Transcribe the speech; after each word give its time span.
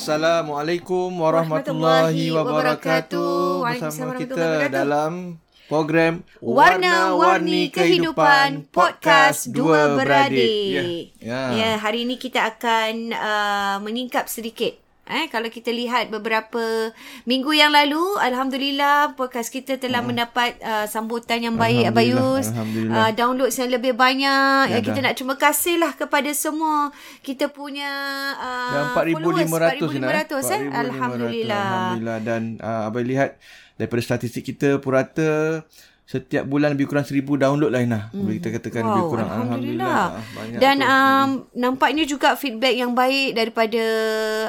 Assalamualaikum 0.00 1.12
warahmatullahi 1.12 2.32
wabarakatuh. 2.32 3.68
Bersama 3.68 4.16
kita 4.16 4.72
dalam 4.72 5.36
program 5.68 6.24
Warna-Warni 6.40 7.68
Kehidupan 7.68 8.72
Podcast 8.72 9.52
Dua 9.52 10.00
Beradik. 10.00 11.12
Ya, 11.20 11.52
ya. 11.52 11.52
ya 11.52 11.70
hari 11.76 12.08
ini 12.08 12.16
kita 12.16 12.48
akan 12.48 13.12
uh, 13.12 13.76
menyingkap 13.84 14.24
sedikit 14.24 14.72
Eh, 15.10 15.26
kalau 15.26 15.50
kita 15.50 15.74
lihat 15.74 16.06
beberapa 16.06 16.94
minggu 17.26 17.50
yang 17.50 17.74
lalu, 17.74 17.98
Alhamdulillah 18.22 19.18
podcast 19.18 19.50
kita 19.50 19.74
telah 19.74 20.04
hmm. 20.04 20.08
mendapat 20.14 20.54
uh, 20.62 20.86
sambutan 20.86 21.42
yang 21.42 21.58
baik 21.58 21.90
Abayus. 21.90 22.52
Uh, 22.54 23.10
download 23.16 23.50
yang 23.50 23.74
lebih 23.74 23.96
banyak. 23.98 24.70
Ya, 24.70 24.78
ya 24.78 24.84
kita 24.84 25.02
nak 25.02 25.18
terima 25.18 25.34
kasih 25.34 25.82
lah 25.82 25.98
kepada 25.98 26.30
semua 26.30 26.94
kita 27.26 27.50
punya 27.50 27.90
uh, 28.38 28.94
4,500 28.94 29.90
4,500 29.90 30.54
eh. 30.54 30.62
Alhamdulillah. 30.68 31.66
Alhamdulillah. 31.66 32.18
Dan 32.22 32.42
uh, 32.62 32.86
Abai 32.86 33.02
lihat 33.02 33.34
daripada 33.80 34.04
statistik 34.04 34.46
kita 34.46 34.78
purata 34.78 35.64
setiap 36.10 36.42
bulan 36.42 36.74
lebih 36.74 36.90
kurang 36.90 37.06
seribu 37.06 37.38
download 37.38 37.70
lah 37.70 37.86
Inah. 37.86 38.10
Hmm. 38.10 38.26
Boleh 38.26 38.42
kita 38.42 38.58
katakan 38.58 38.82
wow, 38.82 38.90
lebih 38.90 39.04
kurang. 39.14 39.28
Alhamdulillah. 39.30 40.06
Alhamdulillah. 40.10 40.58
Dan 40.58 40.76
um, 40.82 41.28
nampaknya 41.54 42.02
juga 42.02 42.34
feedback 42.34 42.74
yang 42.74 42.98
baik 42.98 43.38
daripada 43.38 43.84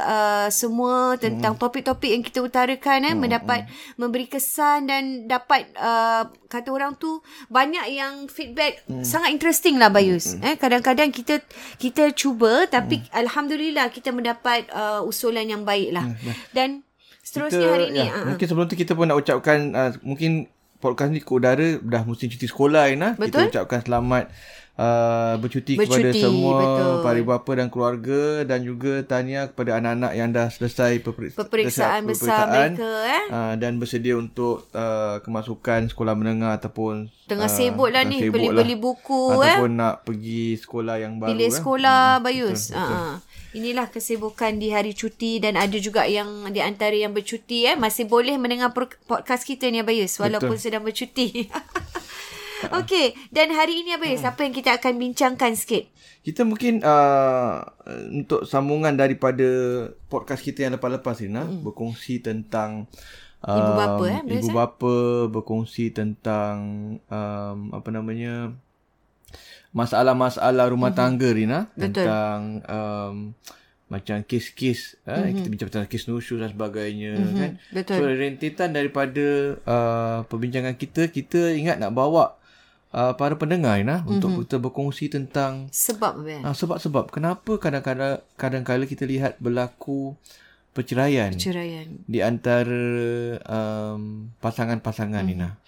uh, 0.02 0.48
semua 0.50 1.22
tentang 1.22 1.54
hmm. 1.54 1.62
topik-topik 1.62 2.10
yang 2.18 2.26
kita 2.26 2.42
utarakan 2.42 3.06
eh, 3.06 3.14
hmm. 3.14 3.22
mendapat 3.22 3.70
hmm. 3.70 3.94
memberi 3.94 4.26
kesan 4.26 4.90
dan 4.90 5.30
dapat 5.30 5.70
uh, 5.78 6.34
kata 6.50 6.74
orang 6.74 6.98
tu 6.98 7.22
banyak 7.54 7.94
yang 7.94 8.26
feedback 8.26 8.82
hmm. 8.90 9.06
sangat 9.06 9.30
interesting 9.30 9.78
lah 9.78 9.94
Bayus. 9.94 10.34
Hmm. 10.34 10.42
Eh, 10.42 10.56
kadang-kadang 10.58 11.14
kita 11.14 11.46
kita 11.78 12.10
cuba 12.18 12.66
tapi 12.66 13.06
hmm. 13.06 13.14
Alhamdulillah 13.14 13.94
kita 13.94 14.10
mendapat 14.10 14.66
uh, 14.74 15.06
usulan 15.06 15.46
yang 15.46 15.62
baik 15.62 15.94
lah. 15.94 16.10
Hmm. 16.10 16.34
Dan 16.58 16.70
seterusnya 17.22 17.70
kita, 17.70 17.74
hari 17.78 17.86
ini. 17.94 18.10
Ya, 18.10 18.18
uh, 18.18 18.34
mungkin 18.34 18.46
sebelum 18.50 18.66
tu 18.66 18.74
kita 18.74 18.98
pun 18.98 19.06
nak 19.06 19.22
ucapkan 19.22 19.78
uh, 19.78 19.94
mungkin 20.02 20.50
podcast 20.82 21.14
ni 21.14 21.22
ke 21.22 21.30
udara 21.30 21.78
dah 21.80 22.02
musim 22.04 22.28
cuti 22.28 22.50
sekolah 22.50 22.90
Ina. 22.90 23.14
Betul. 23.16 23.48
Kita 23.48 23.62
ucapkan 23.62 23.86
selamat 23.86 24.34
uh, 24.82 25.34
bercuti, 25.38 25.76
bercuti 25.76 26.02
kepada 26.02 26.10
semua 26.16 26.58
betul. 26.60 26.96
para 27.04 27.18
ibu 27.20 27.30
bapa 27.32 27.52
dan 27.58 27.68
keluarga 27.68 28.22
dan 28.48 28.60
juga 28.64 28.94
tanya 29.04 29.50
kepada 29.52 29.82
anak-anak 29.82 30.12
yang 30.16 30.30
dah 30.32 30.48
selesai 30.50 31.02
peperiksa, 31.04 31.38
peperiksaan, 31.44 32.02
besar 32.08 32.46
mereka 32.48 32.90
eh 33.06 33.24
uh, 33.32 33.54
dan 33.58 33.78
bersedia 33.82 34.16
untuk 34.16 34.68
uh, 34.72 35.20
kemasukan 35.24 35.92
sekolah 35.92 36.14
menengah 36.16 36.56
ataupun 36.58 37.12
tengah 37.28 37.48
uh, 37.48 37.54
sibuk 37.54 37.90
lah 37.92 38.04
ni 38.04 38.28
beli-beli 38.28 38.76
lah. 38.76 38.80
buku 38.80 39.24
ataupun 39.38 39.72
eh 39.72 39.78
nak 39.80 39.96
pergi 40.04 40.60
sekolah 40.60 40.96
yang 41.00 41.14
baru 41.20 41.30
pilih 41.36 41.50
eh. 41.50 41.56
sekolah 41.56 42.04
hmm, 42.20 42.24
Bayus 42.26 42.62
betul, 42.72 42.80
betul. 42.80 42.92
Uh-huh. 42.92 43.16
Inilah 43.52 43.92
kesibukan 43.92 44.56
di 44.56 44.72
hari 44.72 44.96
cuti 44.96 45.44
dan 45.44 45.60
ada 45.60 45.76
juga 45.76 46.08
yang 46.08 46.48
di 46.56 46.64
antara 46.64 46.96
yang 46.96 47.12
bercuti 47.12 47.68
eh 47.68 47.76
masih 47.76 48.08
boleh 48.08 48.40
mendengar 48.40 48.72
podcast 49.08 49.44
kita 49.44 49.68
ni 49.68 49.84
Abayus 49.84 50.16
walaupun 50.16 50.56
Betul. 50.56 50.64
sedang 50.64 50.84
bercuti. 50.88 51.52
Okey, 52.80 53.18
dan 53.34 53.52
hari 53.52 53.84
ini 53.84 53.98
Abayus 53.98 54.24
apa 54.24 54.48
yang 54.48 54.54
kita 54.54 54.78
akan 54.78 54.96
bincangkan 54.96 55.58
sikit? 55.58 55.90
Kita 56.22 56.46
mungkin 56.46 56.86
uh, 56.86 57.66
untuk 58.14 58.46
sambungan 58.46 58.94
daripada 58.94 59.44
podcast 60.08 60.46
kita 60.46 60.70
yang 60.70 60.78
lepas-lepas 60.78 61.20
ni 61.26 61.34
nah, 61.34 61.50
mm. 61.50 61.66
berkongsi 61.66 62.22
tentang 62.22 62.86
um, 63.42 63.58
ibu 63.58 63.72
bapa 63.74 64.04
eh 64.06 64.22
ibu 64.38 64.50
bapa 64.54 64.94
berkongsi 65.28 65.90
tentang 65.92 66.56
um, 67.10 67.58
apa 67.74 67.90
namanya 67.90 68.54
masalah-masalah 69.72 70.68
rumah 70.68 70.92
mm-hmm. 70.92 71.00
tangga 71.00 71.30
Rina 71.32 71.60
Betul. 71.74 72.04
tentang 72.04 72.40
um, 72.68 73.16
macam 73.92 74.24
kes-kes 74.24 75.00
mm-hmm. 75.04 75.24
eh, 75.28 75.32
kita 75.36 75.48
bincang 75.52 75.70
tentang 75.72 75.90
kes 75.92 76.08
nusyus 76.08 76.40
dan 76.40 76.52
sebagainya 76.52 77.14
mm-hmm. 77.16 77.40
kan 77.40 77.52
Betul. 77.72 77.98
so 78.00 78.04
rentetan 78.08 78.70
daripada 78.76 79.26
uh, 79.64 80.18
perbincangan 80.28 80.76
kita 80.76 81.12
kita 81.12 81.56
ingat 81.56 81.80
nak 81.80 81.96
bawa 81.96 82.36
uh, 82.92 83.16
para 83.16 83.36
pendengar 83.40 83.80
Rina 83.80 84.04
mm-hmm. 84.04 84.12
untuk 84.12 84.30
kita 84.44 84.58
berkongsi 84.60 85.08
tentang 85.08 85.72
sebab 85.72 86.20
uh, 86.24 86.56
sebab-sebab 86.56 87.12
kenapa 87.12 87.60
kadang-kadang 87.60 88.20
kadang-kadang 88.36 88.88
kita 88.88 89.08
lihat 89.08 89.40
berlaku 89.40 90.16
perceraian, 90.72 91.36
perceraian. 91.36 91.88
di 92.08 92.20
antara 92.24 92.84
um, 93.44 94.32
pasangan-pasangan 94.40 95.24
mm-hmm. 95.24 95.40
Nina 95.40 95.60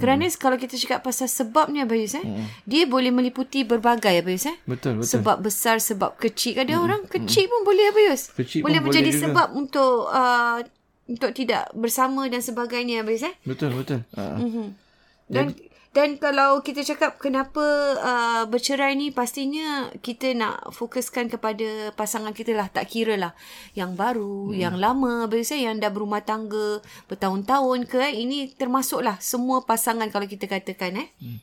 kerana 0.00 0.24
hmm. 0.24 0.34
kalau 0.40 0.56
kita 0.56 0.74
cakap 0.80 1.04
pasal 1.04 1.28
sebabnya 1.28 1.84
Abayus 1.84 2.16
eh, 2.16 2.24
hmm. 2.24 2.64
dia 2.64 2.88
boleh 2.88 3.12
meliputi 3.12 3.62
berbagai 3.62 4.24
Abayus 4.24 4.48
eh. 4.48 4.56
Betul, 4.64 4.98
betul. 4.98 5.20
Sebab 5.20 5.36
besar, 5.44 5.78
sebab 5.84 6.16
kecil. 6.16 6.58
Ada 6.58 6.74
hmm. 6.74 6.84
orang 6.84 7.02
kecil 7.06 7.46
hmm. 7.46 7.52
pun 7.52 7.60
boleh 7.62 7.84
Abayus. 7.92 8.22
Kecil 8.32 8.64
boleh 8.64 8.80
menjadi 8.80 9.10
boleh 9.12 9.22
sebab 9.22 9.48
untuk 9.52 10.08
uh, 10.08 10.58
untuk 11.06 11.30
tidak 11.36 11.68
bersama 11.76 12.24
dan 12.32 12.40
sebagainya 12.40 13.04
Abayus 13.04 13.28
eh. 13.28 13.34
Betul, 13.44 13.76
betul. 13.76 14.00
Uh. 14.16 14.40
Mm-hmm. 14.40 14.66
Dan 15.28 15.46
Jadi, 15.52 15.71
dan 15.92 16.16
kalau 16.16 16.64
kita 16.64 16.80
cakap 16.88 17.20
kenapa 17.20 17.60
uh, 18.00 18.42
bercerai 18.48 18.96
ni 18.96 19.12
pastinya 19.12 19.92
kita 20.00 20.32
nak 20.32 20.72
fokuskan 20.72 21.28
kepada 21.28 21.92
pasangan 21.92 22.32
kita 22.32 22.56
lah 22.56 22.72
tak 22.72 22.88
kira 22.88 23.20
lah 23.20 23.36
yang 23.76 23.92
baru, 23.92 24.48
hmm. 24.50 24.56
yang 24.56 24.80
lama, 24.80 25.28
biasanya 25.28 25.68
yang 25.68 25.76
dah 25.84 25.92
berumah 25.92 26.24
tangga 26.24 26.80
bertahun-tahun 27.12 27.84
ke 27.84 28.08
eh, 28.08 28.24
ini 28.24 28.48
termasuklah 28.56 29.20
semua 29.20 29.68
pasangan 29.68 30.08
kalau 30.08 30.24
kita 30.24 30.48
katakan 30.48 30.96
eh. 30.96 31.08
Hmm. 31.20 31.36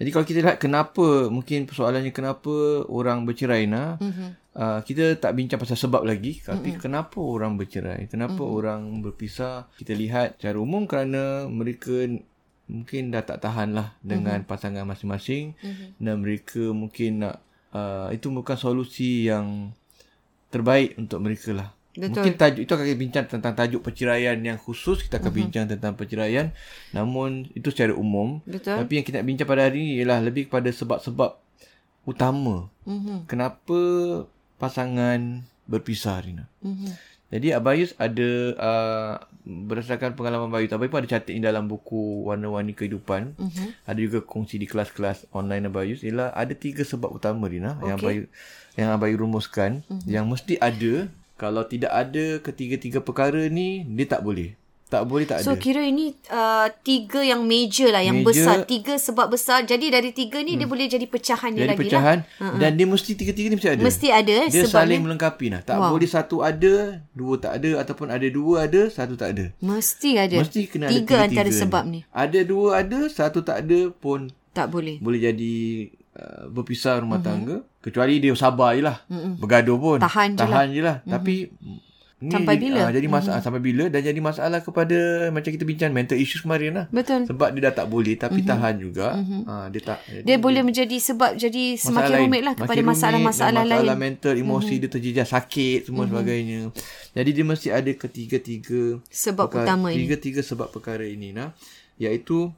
Jadi 0.00 0.08
kalau 0.16 0.24
kita 0.24 0.38
lihat 0.48 0.56
kenapa 0.56 1.28
mungkin 1.28 1.68
persoalannya 1.68 2.08
kenapa 2.16 2.88
orang 2.88 3.28
bercerai 3.28 3.68
nah 3.68 4.00
hmm. 4.00 4.56
uh, 4.56 4.80
kita 4.80 5.20
tak 5.20 5.36
bincang 5.36 5.60
pasal 5.60 5.76
sebab 5.76 6.08
lagi 6.08 6.40
tapi 6.40 6.72
hmm. 6.72 6.80
kenapa 6.80 7.20
orang 7.20 7.60
bercerai, 7.60 8.08
kenapa 8.08 8.40
hmm. 8.40 8.56
orang 8.56 8.82
berpisah 9.04 9.68
kita 9.76 9.92
lihat 9.92 10.40
secara 10.40 10.56
umum 10.56 10.88
kerana 10.88 11.44
mereka 11.52 12.08
mungkin 12.70 13.10
dah 13.10 13.26
tak 13.26 13.42
tahan 13.42 13.74
lah 13.74 13.98
dengan 14.00 14.40
mm-hmm. 14.40 14.50
pasangan 14.50 14.86
masing-masing 14.86 15.58
mm-hmm. 15.58 15.88
dan 15.98 16.14
mereka 16.22 16.62
mungkin 16.70 17.26
nak 17.26 17.42
uh, 17.74 18.08
itu 18.14 18.30
bukan 18.30 18.54
solusi 18.54 19.26
yang 19.26 19.74
terbaik 20.54 20.94
untuk 20.94 21.18
mereka 21.18 21.50
lah 21.50 21.70
Betul. 21.90 22.22
Mungkin 22.22 22.34
tajuk 22.38 22.62
itu 22.62 22.70
akan 22.70 22.86
kita 22.86 23.00
bincang 23.02 23.26
tentang 23.26 23.52
tajuk 23.58 23.82
perceraian 23.82 24.38
yang 24.38 24.54
khusus. 24.62 25.02
Kita 25.02 25.18
akan 25.18 25.26
uh-huh. 25.26 25.40
bincang 25.42 25.66
tentang 25.66 25.98
perceraian. 25.98 26.54
Namun 26.94 27.50
itu 27.50 27.74
secara 27.74 27.90
umum. 27.98 28.38
Betul. 28.46 28.78
Tapi 28.78 28.92
yang 28.94 29.04
kita 29.04 29.18
nak 29.18 29.26
bincang 29.26 29.48
pada 29.50 29.66
hari 29.66 29.78
ini 29.82 29.90
ialah 29.98 30.22
lebih 30.22 30.46
kepada 30.46 30.70
sebab-sebab 30.70 31.34
utama. 32.06 32.70
Mhm. 32.86 33.26
Kenapa 33.26 33.78
pasangan 34.62 35.42
berpisah 35.66 36.22
Rina. 36.22 36.46
Mhm. 36.62 36.90
Jadi 37.30 37.54
Abayus 37.54 37.94
ada 37.94 38.30
uh, 38.58 39.14
berdasarkan 39.46 40.18
pengalaman 40.18 40.50
Abayus. 40.50 40.74
Abayus 40.74 40.90
pun 40.90 41.00
ada 41.00 41.10
catat 41.10 41.30
ini 41.30 41.46
dalam 41.46 41.70
buku 41.70 42.26
Warna-Warni 42.26 42.74
Kehidupan. 42.74 43.38
Mhm. 43.38 43.66
Ada 43.86 43.98
juga 44.02 44.18
kongsi 44.26 44.58
di 44.58 44.66
kelas-kelas 44.66 45.30
online 45.30 45.70
Abayus. 45.70 46.02
Ialah 46.02 46.34
ada 46.34 46.52
tiga 46.58 46.82
sebab 46.82 47.14
utama 47.14 47.46
Rina. 47.46 47.78
Yang 47.86 47.96
Okey. 47.96 48.06
Abayus, 48.06 48.26
yang 48.74 48.88
Abayus 48.90 49.18
rumuskan. 49.22 49.70
Yang 50.04 50.26
mesti 50.26 50.54
ada. 50.58 50.94
Kalau 51.40 51.64
tidak 51.64 51.88
ada 51.88 52.24
ketiga-tiga 52.44 53.00
perkara 53.00 53.48
ni, 53.48 53.80
dia 53.88 54.04
tak 54.04 54.20
boleh. 54.20 54.59
Tak 54.90 55.06
boleh 55.06 55.22
tak 55.22 55.46
So 55.46 55.54
ada. 55.54 55.62
kira 55.62 55.86
ini 55.86 56.10
uh, 56.28 56.66
tiga 56.82 57.22
yang 57.22 57.46
major 57.46 57.94
lah, 57.94 58.02
yang 58.02 58.26
Major. 58.26 58.34
besar. 58.34 58.56
Tiga 58.66 58.98
sebab 58.98 59.30
besar. 59.30 59.62
Jadi 59.62 59.86
dari 59.86 60.10
tiga 60.10 60.42
ni 60.42 60.58
hmm. 60.58 60.60
dia 60.60 60.66
boleh 60.66 60.90
jadi 60.90 61.06
pecahan 61.06 61.54
dia 61.54 61.70
lagi 61.70 61.78
pecahan. 61.78 62.18
lah. 62.42 62.58
Dan 62.58 62.74
dia 62.74 62.86
mesti 62.90 63.14
tiga-tiga 63.14 63.46
ni 63.46 63.54
mesti 63.54 63.70
ada. 63.70 63.82
Mesti 63.86 64.08
ada 64.10 64.32
eh, 64.34 64.48
Dia 64.50 64.66
sebabnya. 64.66 64.74
saling 64.82 65.00
melengkapi 65.06 65.46
lah. 65.46 65.62
Tak 65.62 65.78
Wow. 65.78 65.94
boleh 65.94 66.10
satu 66.10 66.42
ada, 66.42 66.74
dua 67.14 67.34
tak 67.38 67.62
ada. 67.62 67.70
Ataupun 67.78 68.10
ada 68.10 68.26
dua 68.26 68.66
ada, 68.66 68.82
satu 68.90 69.14
tak 69.14 69.38
ada. 69.38 69.44
Mesti 69.62 70.10
ada. 70.18 70.36
Mesti 70.42 70.60
kena 70.66 70.90
ada 70.90 70.92
tiga 70.92 71.06
tiga-tiga 71.06 71.24
antara 71.30 71.48
ni. 71.48 71.60
sebab 71.62 71.82
ni. 71.86 72.00
Ada 72.10 72.40
dua 72.42 72.66
ada, 72.82 72.98
satu 73.06 73.38
tak 73.40 73.62
ada 73.62 73.80
pun 73.94 74.26
Tak 74.50 74.66
boleh. 74.68 74.98
boleh 74.98 75.22
jadi 75.22 75.54
uh, 76.18 76.50
berpisah 76.50 76.98
rumah 76.98 77.22
mm-hmm. 77.22 77.30
tangga. 77.30 77.56
Kecuali 77.78 78.18
dia 78.18 78.34
sabar 78.34 78.74
je 78.74 78.82
lah. 78.82 79.06
Mm-hmm. 79.06 79.32
Bergaduh 79.38 79.78
pun. 79.78 79.98
Tahan 80.02 80.34
je 80.34 80.40
Tahan 80.42 80.66
je 80.74 80.82
lah. 80.82 80.96
Mm-hmm. 80.98 81.12
Tapi 81.14 81.34
ni 82.20 82.30
Sampai 82.30 82.60
jadi, 82.60 82.64
bila? 82.68 82.80
Uh, 82.84 82.92
jadi 82.92 83.08
masalah 83.08 83.40
mm-hmm. 83.40 83.46
sampai 83.48 83.62
bila 83.64 83.84
dan 83.88 84.00
jadi 84.04 84.20
masalah 84.20 84.60
kepada 84.60 84.98
macam 85.32 85.50
kita 85.56 85.64
bincang 85.64 85.90
mental 85.96 86.20
issues 86.20 86.44
kemarin 86.44 86.70
lah. 86.76 86.86
Betul. 86.92 87.24
Sebab 87.24 87.48
dia 87.56 87.62
dah 87.66 87.74
tak 87.80 87.86
boleh 87.88 88.14
tapi 88.20 88.44
mm-hmm. 88.44 88.52
tahan 88.52 88.74
juga. 88.76 89.08
Mm-hmm. 89.16 89.40
Uh, 89.48 89.66
dia 89.72 89.82
tak 89.82 89.98
jadi, 90.04 90.24
Dia 90.28 90.36
boleh 90.36 90.62
menjadi 90.62 90.96
sebab 91.00 91.30
jadi 91.40 91.64
semakin 91.80 92.12
lain. 92.12 92.22
rumit 92.28 92.42
lah 92.44 92.54
kepada 92.54 92.80
masalah-masalah 92.84 93.62
lain. 93.64 93.80
Masalah 93.80 93.96
mental, 93.96 94.34
emosi 94.36 94.64
mm-hmm. 94.68 94.82
dia 94.84 94.90
terjejas, 94.92 95.28
sakit 95.32 95.78
semua 95.88 96.04
mm-hmm. 96.04 96.10
sebagainya. 96.12 96.60
Jadi 97.16 97.30
dia 97.32 97.44
mesti 97.48 97.68
ada 97.72 97.90
ketiga-tiga 97.96 98.82
Sebab 99.08 99.46
utama 99.50 99.88
ini. 99.90 100.04
Tiga-tiga 100.04 100.40
sebab 100.44 100.68
perkara 100.68 101.08
ini 101.08 101.32
nah. 101.32 101.56
Iaitu 102.00 102.52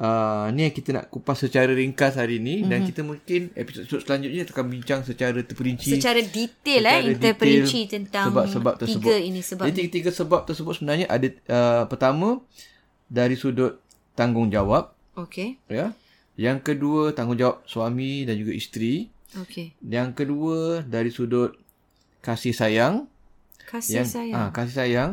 Uh, 0.00 0.48
ni 0.56 0.64
yang 0.64 0.72
kita 0.72 0.96
nak 0.96 1.12
kupas 1.12 1.44
secara 1.44 1.76
ringkas 1.76 2.16
hari 2.16 2.40
ni 2.40 2.64
mm-hmm. 2.64 2.70
dan 2.72 2.78
kita 2.88 3.00
mungkin 3.04 3.52
episod 3.52 3.84
selanjutnya 3.84 4.48
akan 4.48 4.66
bincang 4.72 5.04
secara 5.04 5.36
terperinci 5.44 5.92
Secara 5.92 6.24
detail 6.24 6.88
eh, 6.88 7.04
secara 7.04 7.12
interperinci 7.12 7.80
detail 7.84 7.92
tentang 8.00 8.26
sebab-sebab 8.32 8.74
tersebut. 8.80 9.12
tiga 9.12 9.16
ini 9.20 9.40
sebab 9.44 9.64
Jadi 9.68 9.82
tiga 9.92 10.08
sebab 10.08 10.40
tersebut 10.48 10.72
sebenarnya 10.80 11.04
ada 11.04 11.28
uh, 11.52 11.84
pertama 11.84 12.40
dari 13.12 13.36
sudut 13.36 13.76
tanggungjawab 14.16 14.96
Okey. 15.20 15.60
ya. 15.68 15.92
Yang 16.40 16.72
kedua 16.72 17.12
tanggungjawab 17.12 17.68
suami 17.68 18.24
dan 18.24 18.40
juga 18.40 18.56
isteri. 18.56 19.12
Okey. 19.36 19.76
Yang 19.84 20.08
kedua 20.16 20.80
dari 20.80 21.12
sudut 21.12 21.60
kasih 22.24 22.56
sayang. 22.56 23.04
Kasih 23.68 24.00
yang 24.00 24.08
sayang. 24.08 24.40
Ah, 24.40 24.48
kasih 24.48 24.74
sayang. 24.80 25.10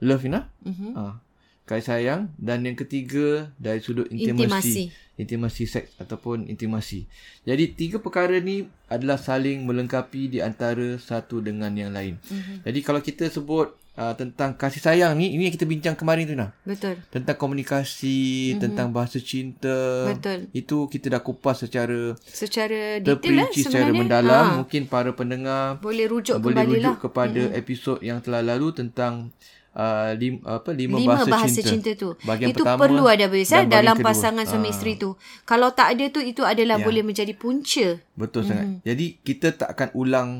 Love 0.00 0.24
Ina. 0.24 0.48
Mhm. 0.64 0.96
Ah, 0.96 1.20
kasih 1.64 1.84
sayang 1.84 2.22
dan 2.36 2.60
yang 2.68 2.76
ketiga 2.76 3.48
dari 3.56 3.80
sudut 3.80 4.04
Intimasi. 4.12 4.36
intimasi. 4.36 4.82
Intimasi 5.14 5.64
seks 5.64 5.94
ataupun 5.96 6.50
intimasi. 6.50 7.06
Jadi 7.46 7.70
tiga 7.72 8.02
perkara 8.02 8.36
ni 8.42 8.66
adalah 8.90 9.16
saling 9.16 9.62
melengkapi 9.64 10.28
di 10.28 10.38
antara 10.42 10.98
satu 11.00 11.40
dengan 11.40 11.72
yang 11.72 11.94
lain. 11.94 12.20
Mhm. 12.20 12.34
Mm-hmm. 12.34 12.56
Jadi 12.68 12.78
kalau 12.82 13.00
kita 13.00 13.24
sebut 13.30 13.72
uh, 13.94 14.14
tentang 14.14 14.54
kasih 14.54 14.82
sayang 14.82 15.14
ni, 15.14 15.34
ini 15.34 15.46
yang 15.46 15.54
kita 15.54 15.64
bincang 15.64 15.94
kemarin 15.94 16.26
tu 16.26 16.34
nah. 16.34 16.50
Betul. 16.62 16.98
Tentang 17.10 17.36
komunikasi, 17.36 18.20
mm-hmm. 18.54 18.60
tentang 18.62 18.88
bahasa 18.90 19.18
cinta. 19.18 20.10
Betul. 20.10 20.50
Itu 20.50 20.86
kita 20.86 21.10
dah 21.10 21.22
kupas 21.22 21.62
secara 21.62 22.14
Secara 22.22 22.98
detail 23.00 23.34
lah 23.38 23.48
secara 23.50 23.90
mendalam. 23.90 24.44
Ha. 24.44 24.56
Mungkin 24.64 24.86
para 24.86 25.10
pendengar 25.14 25.78
Boleh 25.78 26.06
rujuk 26.06 26.38
boleh 26.38 26.58
kembali 26.58 26.74
rujuk 26.80 26.96
lah. 26.96 26.96
kepada 27.00 27.40
mm-hmm. 27.48 27.60
episod 27.60 27.98
yang 28.02 28.18
telah 28.20 28.42
lalu 28.42 28.74
tentang 28.74 29.30
uh, 29.74 30.10
lim, 30.14 30.38
apa 30.46 30.70
lima, 30.70 30.96
Lima 30.98 31.10
bahasa, 31.18 31.30
bahasa 31.30 31.60
cinta. 31.62 31.90
cinta, 31.90 31.90
tu. 31.94 32.08
Bahagian 32.22 32.50
itu 32.54 32.62
pertama 32.62 32.80
perlu 32.86 33.04
ada 33.06 33.26
biasa 33.26 33.50
dan 33.50 33.58
bahagian 33.66 33.74
dalam 33.74 33.96
kedua. 33.98 34.06
pasangan 34.10 34.44
suami 34.46 34.68
Ah. 34.68 34.74
isteri 34.74 34.92
tu. 34.94 35.10
Kalau 35.42 35.68
tak 35.74 35.88
ada 35.98 36.04
tu 36.10 36.20
itu 36.22 36.42
adalah 36.42 36.76
Ya. 36.78 36.84
boleh 36.86 37.02
menjadi 37.02 37.34
punca. 37.34 37.98
Betul 38.14 38.42
mm-hmm. 38.42 38.50
sangat. 38.50 38.66
Jadi 38.86 39.06
kita 39.22 39.48
tak 39.54 39.68
akan 39.74 39.88
ulang 39.94 40.30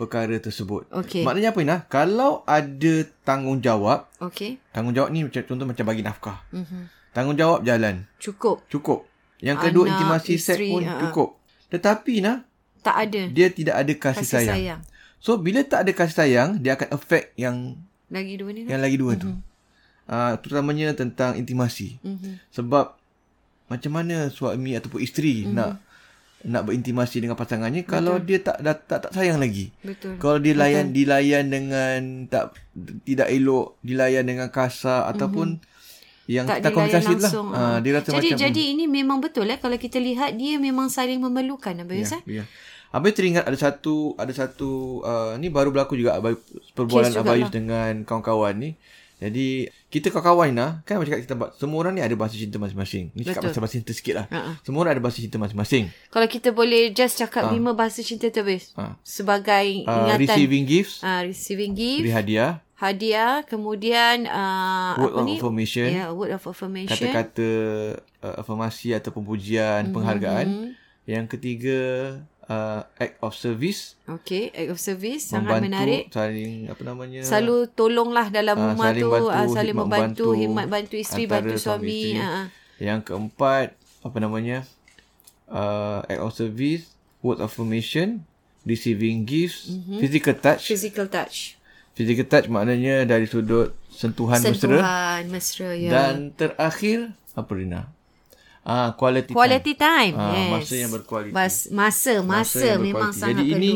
perkara 0.00 0.32
tersebut. 0.40 0.88
Okey. 0.88 1.20
Maknanya 1.20 1.52
apa 1.52 1.60
Ina? 1.60 1.76
Kalau 1.92 2.40
ada 2.48 2.94
tanggungjawab, 3.28 4.08
Okey. 4.24 4.56
tanggungjawab 4.72 5.12
ni 5.12 5.28
macam 5.28 5.44
contoh 5.44 5.66
macam 5.68 5.84
bagi 5.84 6.00
nafkah. 6.00 6.40
Mhm. 6.48 6.88
Tanggungjawab 7.12 7.60
jalan. 7.68 8.08
Cukup. 8.16 8.64
Cukup. 8.72 9.04
Yang 9.44 9.68
kedua 9.68 9.84
Anak, 9.84 9.92
intimasi 9.92 10.32
seks 10.40 10.56
isteri, 10.56 10.70
pun 10.72 10.82
ah, 10.88 10.96
ah. 10.96 11.00
cukup. 11.04 11.28
Tetapi 11.68 12.14
nah 12.24 12.36
Tak 12.80 12.96
ada 12.96 13.22
dia 13.28 13.48
tidak 13.52 13.76
ada 13.76 13.92
kasih, 13.92 14.24
kasih 14.24 14.28
sayang. 14.32 14.56
sayang. 14.56 14.80
So 15.20 15.36
bila 15.36 15.60
tak 15.68 15.84
ada 15.84 15.92
kasih 15.92 16.16
sayang, 16.16 16.48
dia 16.64 16.80
akan 16.80 16.88
affect 16.96 17.36
yang 17.36 17.76
Lagi 18.08 18.40
dua 18.40 18.50
ni. 18.56 18.64
yang 18.64 18.80
lagi 18.80 18.96
dua 18.96 19.20
tu. 19.20 19.28
Uh, 20.10 20.34
terutamanya 20.40 20.96
tentang 20.96 21.36
intimasi. 21.36 22.00
Mhm. 22.02 22.40
Sebab 22.50 23.00
macam 23.70 23.92
mana 23.94 24.26
suami 24.34 24.74
ataupun 24.74 24.98
isteri 24.98 25.46
mm-hmm. 25.46 25.54
nak 25.54 25.78
nak 26.40 26.64
berintimasi 26.64 27.20
dengan 27.20 27.36
pasangannya 27.36 27.84
Betul. 27.84 27.92
kalau 27.92 28.16
dia 28.16 28.38
tak, 28.40 28.64
tak 28.64 28.76
tak 28.88 28.98
tak 29.04 29.10
sayang 29.12 29.36
lagi. 29.36 29.68
Betul. 29.84 30.16
Kalau 30.16 30.38
dia 30.40 30.54
layan 30.56 30.88
Betul. 30.88 30.96
dilayan 30.96 31.44
dengan 31.52 31.98
tak 32.32 32.56
tidak 33.04 33.28
elok, 33.28 33.76
dilayan 33.84 34.24
dengan 34.24 34.48
kasar 34.48 35.04
mm-hmm. 35.04 35.12
ataupun 35.12 35.48
yang 36.30 36.46
tak 36.48 36.64
dilayan 36.64 36.74
komunikasi 36.76 37.12
lah. 37.12 37.20
langsung. 37.20 37.48
Ha, 37.52 37.62
dia 37.84 37.90
rasa 37.92 38.08
jadi, 38.08 38.16
macam 38.16 38.38
Jadi 38.40 38.62
ini 38.72 38.84
memang 38.88 39.18
betul 39.20 39.46
eh. 39.52 39.58
Kalau 39.60 39.76
kita 39.76 39.98
lihat 40.00 40.38
dia 40.40 40.56
memang 40.56 40.88
saling 40.88 41.20
memerlukan. 41.20 41.74
Eh. 41.84 42.22
Ya. 42.40 42.44
Abang 42.90 43.12
teringat 43.12 43.46
ada 43.46 43.58
satu 43.58 44.16
ada 44.16 44.32
satu 44.34 45.02
uh, 45.04 45.38
ni 45.38 45.46
baru 45.52 45.70
berlaku 45.70 45.94
juga 45.94 46.18
perbualan 46.74 47.14
Abayus 47.14 47.46
jugalah. 47.46 47.52
dengan 47.52 47.92
kawan-kawan 48.08 48.54
ni. 48.56 48.70
Jadi 49.20 49.68
kita 49.92 50.08
kawan-kawan 50.08 50.56
lah 50.56 50.70
kan 50.88 50.96
macam 50.96 51.20
kita 51.20 51.36
buat 51.36 51.52
semua 51.60 51.84
orang 51.84 52.00
ni 52.00 52.02
ada 52.02 52.16
bahasa 52.16 52.40
cinta 52.40 52.56
masing-masing. 52.56 53.12
Ni 53.12 53.20
cakap 53.20 53.44
Betul. 53.44 53.52
pasal 53.52 53.60
bahasa 53.60 53.76
cinta 53.76 53.92
sikit 53.92 54.14
lah. 54.16 54.26
Ha-ha. 54.32 54.52
Semua 54.64 54.80
orang 54.80 54.96
ada 54.96 55.02
bahasa 55.04 55.20
cinta 55.20 55.36
masing-masing. 55.36 55.92
Kalau 56.08 56.24
kita 56.24 56.48
boleh 56.56 56.88
just 56.96 57.20
cakap 57.20 57.52
lima 57.52 57.76
bahasa 57.76 58.00
cinta 58.00 58.32
tu 58.32 58.40
Abayus. 58.40 58.72
Ah. 58.74 58.96
Sebagai 59.04 59.84
Uh, 59.84 60.16
receiving 60.16 60.64
gifts, 60.64 61.04
Ah, 61.04 61.20
receiving 61.20 61.76
gift. 61.76 62.00
beri 62.06 62.14
hadiah, 62.14 62.62
hadiah 62.80 63.44
kemudian 63.44 64.24
uh, 64.24 64.96
word 64.96 65.12
apa 65.12 65.20
of 65.20 65.26
ni 65.28 65.34
affirmation, 65.36 65.88
yeah, 65.92 66.08
word 66.08 66.32
of 66.32 66.40
affirmation 66.40 66.88
kata-kata 66.88 67.50
uh, 68.24 68.40
afirmasi 68.40 68.96
ataupun 68.96 69.20
pujian, 69.26 69.84
mm-hmm. 69.84 69.94
penghargaan. 69.94 70.46
Yang 71.04 71.26
ketiga 71.36 71.80
uh, 72.50 72.82
act 72.98 73.14
of 73.22 73.32
service, 73.32 73.94
okey 74.10 74.50
act 74.50 74.70
of 74.74 74.78
service 74.82 75.30
sangat 75.30 75.62
membantu 75.62 75.66
menarik 75.70 76.02
saling 76.10 76.54
apa 76.66 76.82
namanya? 76.82 77.20
selalu 77.22 77.56
tolonglah 77.72 78.26
dalam 78.28 78.56
Ah, 78.58 78.64
rumah 78.74 78.86
saling 78.90 79.00
tu 79.00 79.08
bantu, 79.08 79.28
ah, 79.30 79.46
saling 79.46 79.76
membantu 79.78 80.24
bantu 80.26 80.26
khidmat 80.34 80.66
bantu 80.66 80.94
isteri 80.98 81.24
bantu 81.30 81.54
suami 81.56 81.86
isteri. 82.10 82.18
ah. 82.18 82.44
Yang 82.82 83.00
keempat 83.06 83.66
apa 84.02 84.18
namanya? 84.18 84.58
Uh, 85.50 86.02
act 86.06 86.22
of 86.22 86.30
service, 86.30 86.94
word 87.22 87.42
of 87.42 87.50
affirmation, 87.50 88.22
receiving 88.62 89.26
gifts, 89.26 89.66
mm-hmm. 89.70 89.98
physical 89.98 90.34
touch. 90.34 90.62
physical 90.66 91.06
touch 91.06 91.58
Physical 91.90 92.22
touch 92.24 92.46
maknanya 92.46 93.02
dari 93.02 93.26
sudut 93.26 93.74
sentuhan, 93.90 94.38
mesra 94.40 94.78
sentuhan 94.78 95.22
mesra 95.28 95.74
ya 95.74 95.90
dan 95.90 96.30
terakhir 96.32 97.12
apa 97.34 97.50
Rina? 97.50 97.90
Ah, 98.60 98.92
quality, 98.92 99.32
quality 99.32 99.72
time, 99.72 100.14
Ah, 100.20 100.36
yes 100.36 100.52
masa 100.52 100.74
yang 100.76 100.92
berkualiti. 100.92 101.32
Bas, 101.32 101.54
masa 101.72 102.20
masa, 102.20 102.76
yang 102.76 102.84
memang 102.84 103.08
berkualiti. 103.08 103.20
sangat 103.24 103.36
Jadi 103.40 103.48
perlu 103.48 103.56
ini 103.56 103.72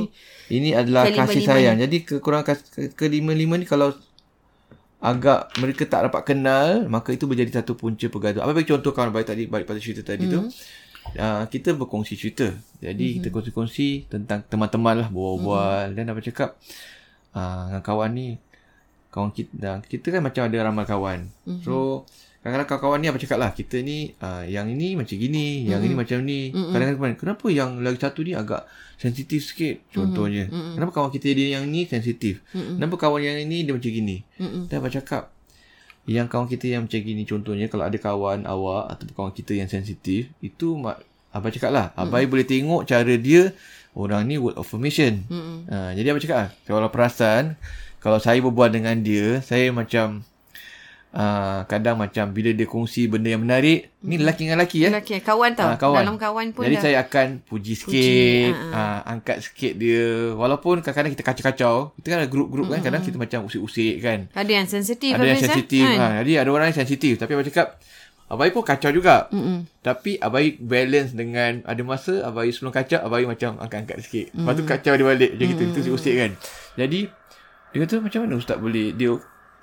ini 0.52 0.70
adalah 0.76 1.02
Kelima-lima 1.08 1.24
kasih 1.24 1.42
sayang. 1.48 1.76
Jadi 1.80 1.96
kekurangan 2.04 2.44
kas, 2.44 2.58
ke, 2.68 2.80
kelima-lima 2.92 3.56
ni 3.56 3.64
kalau 3.64 3.96
agak 5.04 5.52
mereka 5.60 5.84
tak 5.84 6.08
dapat 6.08 6.22
kenal, 6.24 6.68
maka 6.88 7.12
itu 7.12 7.24
menjadi 7.28 7.60
satu 7.60 7.76
punca 7.76 8.08
pergaduhan. 8.08 8.44
Apa 8.44 8.60
contoh 8.64 8.92
kawan 8.92 9.12
baik 9.12 9.28
tadi 9.28 9.44
balik 9.44 9.68
pada 9.68 9.80
cerita 9.80 10.00
tadi 10.00 10.24
mm-hmm. 10.24 10.48
tu. 10.48 10.52
Uh, 11.20 11.44
kita 11.52 11.76
berkongsi 11.76 12.16
cerita. 12.16 12.48
Jadi 12.80 13.04
mm-hmm. 13.04 13.16
kita 13.20 13.28
kongsi-kongsi 13.28 14.08
tentang 14.08 14.40
teman-teman 14.48 15.04
lah 15.04 15.08
berbual-bual 15.12 15.92
mm-hmm. 15.92 15.96
dan 16.00 16.04
apa 16.08 16.20
cakap 16.24 16.50
uh, 17.36 17.68
dengan 17.68 17.82
kawan 17.84 18.10
ni 18.16 18.26
kawan 19.12 19.30
kita 19.30 19.52
dan 19.54 19.76
kita 19.84 20.06
kan 20.08 20.20
macam 20.24 20.42
ada 20.48 20.56
ramai 20.64 20.84
kawan. 20.88 21.28
Mm-hmm. 21.44 21.60
So 21.68 22.08
kadang-kadang 22.44 22.68
kawan-kawan 22.68 22.98
ni 23.00 23.08
apa 23.08 23.16
cakap 23.16 23.38
lah 23.40 23.50
kita 23.50 23.80
ni 23.80 24.12
uh, 24.20 24.44
yang 24.44 24.68
ini 24.68 25.00
macam 25.00 25.16
gini, 25.16 25.64
yang 25.64 25.80
Mhm. 25.80 25.86
ini 25.88 25.94
macam 25.96 26.18
ni. 26.20 26.40
Kadang-kadang 26.52 27.16
kenapa 27.16 27.46
yang 27.48 27.80
lagi 27.80 27.96
satu 27.96 28.20
ni 28.20 28.36
agak 28.36 28.68
sensitif 29.00 29.48
sikit 29.48 29.80
contohnya. 29.88 30.52
Mhm. 30.52 30.76
Kenapa 30.76 30.92
kawan 30.92 31.08
kita 31.08 31.32
dia 31.32 31.56
yang 31.56 31.64
ni 31.64 31.88
sensitif? 31.88 32.44
Kenapa 32.52 33.00
kawan 33.00 33.24
yang 33.24 33.40
ini 33.40 33.64
dia 33.64 33.72
macam 33.72 33.88
gini? 33.88 34.20
Mm-mm. 34.36 34.68
Dan 34.68 34.76
apa 34.76 34.92
cakap 34.92 35.32
yang 36.04 36.28
kawan 36.28 36.44
kita 36.44 36.68
yang 36.68 36.84
macam 36.84 37.00
gini 37.00 37.24
contohnya 37.24 37.66
kalau 37.66 37.88
ada 37.88 37.96
kawan 37.96 38.44
awak 38.44 38.92
atau 38.92 39.04
kawan 39.10 39.32
kita 39.32 39.56
yang 39.56 39.72
sensitif 39.72 40.28
itu 40.38 40.76
mak 40.76 41.00
abang 41.32 41.48
cakap 41.48 41.72
lah 41.72 41.86
abai 41.96 42.28
boleh 42.28 42.44
tengok 42.44 42.84
cara 42.84 43.16
dia 43.16 43.56
orang 43.96 44.28
ni 44.28 44.36
word 44.36 44.52
of 44.54 44.62
affirmation 44.62 45.24
Mm-mm. 45.26 45.64
ha, 45.64 45.96
jadi 45.96 46.12
abang 46.12 46.20
cakap 46.20 46.36
lah 46.36 46.48
kalau 46.68 46.92
perasan 46.92 47.56
kalau 48.04 48.20
saya 48.20 48.36
berbual 48.36 48.68
dengan 48.68 49.00
dia, 49.00 49.40
saya 49.40 49.72
macam 49.72 50.20
uh, 51.14 51.62
kadang 51.70 51.96
macam 51.96 52.34
bila 52.34 52.50
dia 52.50 52.66
kongsi 52.66 53.06
benda 53.06 53.30
yang 53.30 53.46
menarik, 53.46 53.94
mm. 54.02 54.06
ni 54.10 54.14
lelaki 54.18 54.42
dengan 54.44 54.58
lelaki 54.60 54.78
ya. 54.82 54.88
Lelaki, 54.90 55.12
kawan 55.22 55.50
tau. 55.54 55.70
Ah, 55.70 55.78
kawan. 55.78 56.02
Dalam 56.02 56.18
kawan 56.18 56.46
pun 56.52 56.66
Jadi 56.66 56.76
dah. 56.76 56.82
saya 56.82 56.96
akan 57.06 57.26
puji 57.46 57.72
sikit, 57.78 58.52
uh, 58.74 59.00
angkat 59.06 59.46
sikit 59.46 59.72
dia. 59.78 60.34
Walaupun 60.34 60.82
kadang-kadang 60.82 61.14
kita 61.14 61.24
kacau-kacau, 61.24 61.94
kita 62.02 62.06
kan 62.10 62.18
ada 62.26 62.28
grup-grup 62.28 62.66
kan, 62.68 62.82
kadang 62.82 63.00
kita 63.00 63.16
macam 63.16 63.46
usik-usik 63.46 64.02
kan. 64.02 64.26
Ada 64.34 64.50
yang 64.50 64.66
sensitif. 64.66 65.14
Ada 65.14 65.24
yang 65.24 65.40
eh? 65.40 65.44
sensitif. 65.46 65.86
Kan? 65.86 65.98
Ha, 66.02 66.06
jadi 66.26 66.32
ada 66.42 66.50
orang 66.50 66.66
yang 66.74 66.78
sensitif. 66.82 67.14
Tapi 67.16 67.30
abang 67.32 67.46
cakap, 67.46 67.78
Abai 68.24 68.50
pun 68.50 68.64
kacau 68.66 68.90
juga. 68.90 69.28
Mm-mm. 69.30 69.68
Tapi 69.84 70.18
Abai 70.18 70.56
balance 70.58 71.14
dengan 71.14 71.62
ada 71.62 71.82
masa 71.86 72.24
Abai 72.26 72.50
sebelum 72.50 72.74
kacau, 72.74 72.98
Abai 73.04 73.28
macam 73.28 73.60
angkat-angkat 73.62 73.96
sikit. 74.02 74.26
Lepas 74.34 74.52
tu 74.58 74.64
kacau 74.66 74.92
dia 74.96 75.06
balik. 75.06 75.30
Macam 75.36 75.46
gitu. 75.54 75.62
Itu 75.70 75.90
usik 75.94 76.14
kan. 76.16 76.30
Jadi, 76.74 77.06
dia 77.70 77.78
kata 77.84 78.00
macam 78.00 78.20
mana 78.26 78.34
Ustaz 78.40 78.58
boleh, 78.58 78.96
dia 78.96 79.12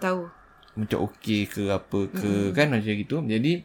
Tahu. 0.01 0.41
Macam 0.72 1.12
okey 1.12 1.51
ke 1.51 1.68
apa 1.68 2.00
ke 2.08 2.56
kan 2.56 2.72
macam 2.72 2.92
gitu. 2.96 3.20
Jadi, 3.24 3.63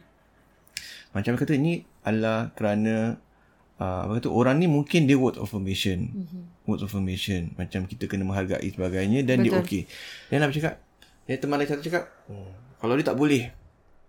macam 1.15 1.31
dia 1.33 1.39
kata 1.39 1.53
ni 1.55 1.87
adalah 2.03 2.51
kerana 2.53 3.15
uh, 3.79 3.99
apa 4.05 4.19
kata 4.19 4.29
orang 4.29 4.59
ni 4.59 4.67
mungkin 4.67 5.07
dia 5.07 5.15
word 5.15 5.39
of 5.39 5.47
affirmation. 5.47 6.11
Mm-hmm. 6.11 6.43
Word 6.67 6.83
of 6.83 6.91
affirmation. 6.91 7.55
Macam 7.55 7.87
kita 7.87 8.11
kena 8.11 8.27
menghargai 8.27 8.67
sebagainya 8.67 9.23
dan 9.23 9.41
dia 9.41 9.55
Betul. 9.55 9.63
okey. 9.63 9.81
Dan 10.27 10.43
Abang 10.43 10.55
cakap, 10.55 10.73
dia 11.23 11.37
teman 11.39 11.63
satu 11.63 11.83
cakap, 11.83 12.03
hmm, 12.27 12.79
kalau 12.83 12.93
dia 12.99 13.05
tak 13.07 13.17
boleh, 13.17 13.43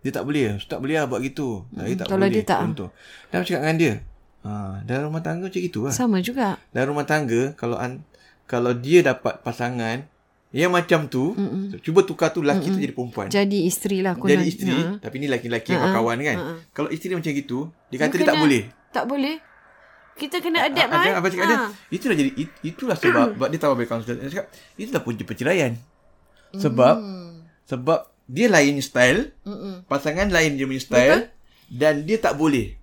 dia 0.02 0.10
tak 0.10 0.24
boleh. 0.26 0.58
Ustaz 0.58 0.78
boleh 0.82 0.94
lah 0.98 1.06
buat 1.06 1.22
gitu. 1.22 1.66
Hmm, 1.70 1.86
dia 1.86 1.96
tak 1.98 2.06
kalau 2.10 2.26
boleh. 2.26 2.34
dia 2.34 2.44
tak. 2.44 2.60
Contoh. 2.66 2.88
Dan 3.30 3.34
Abang 3.38 3.46
cakap 3.46 3.60
dengan 3.62 3.76
dia, 3.78 3.92
ha, 4.42 4.52
dalam 4.82 5.02
rumah 5.10 5.22
tangga 5.22 5.46
macam 5.46 5.62
gitu 5.62 5.80
lah. 5.86 5.94
Sama 5.94 6.18
juga. 6.18 6.58
Dalam 6.74 6.94
rumah 6.94 7.06
tangga, 7.06 7.54
kalau 7.54 7.78
an, 7.78 8.02
kalau 8.50 8.74
dia 8.74 9.06
dapat 9.06 9.38
pasangan 9.46 10.06
yang 10.48 10.72
macam 10.72 11.12
tu, 11.12 11.36
Mm-mm. 11.36 11.76
cuba 11.84 12.00
tukar 12.08 12.32
tu 12.32 12.40
lelaki 12.40 12.72
tu 12.72 12.80
jadi 12.80 12.96
perempuan. 12.96 13.28
Jadi 13.28 13.68
isteri 13.68 14.00
lah. 14.00 14.16
Jadi 14.16 14.44
isteri, 14.48 14.76
tapi 14.96 15.20
ni 15.20 15.28
lelaki-lelaki 15.28 15.76
yang 15.76 15.92
kawan 15.92 16.16
kan. 16.24 16.36
Kalau 16.72 16.88
isteri 16.88 17.12
macam 17.12 17.32
gitu, 17.32 17.68
dia 17.92 17.98
kata 18.00 18.14
dia 18.16 18.28
tak 18.28 18.40
boleh. 18.40 18.62
Tak 18.88 19.04
boleh. 19.04 19.36
Kita 20.18 20.42
kena 20.42 20.66
adapt 20.66 20.90
lah. 20.90 21.02
Ada 21.04 21.10
eh. 21.14 21.14
apa 21.14 21.26
cakap 21.30 21.46
Ha. 21.46 21.50
dia? 21.52 21.58
Itulah 21.94 22.16
jadi 22.18 22.30
it, 22.34 22.50
itulah 22.66 22.96
sebab 22.98 23.26
sebab 23.38 23.48
dia 23.54 23.60
tahu 23.62 23.72
baik 23.78 23.86
kaunselor. 23.86 24.18
Dia 24.18 24.30
cakap 24.34 24.46
itulah 24.74 25.02
punca 25.06 25.22
perceraian. 25.22 25.72
Sebab 26.58 26.96
sebab 27.68 28.00
dia 28.26 28.46
lain 28.50 28.80
style, 28.82 29.36
Mm-mm. 29.46 29.86
pasangan 29.86 30.26
lain 30.32 30.58
dia 30.58 30.64
punya 30.66 30.82
style 30.82 31.20
dan 31.70 32.02
dia 32.02 32.18
tak 32.18 32.34
boleh. 32.34 32.77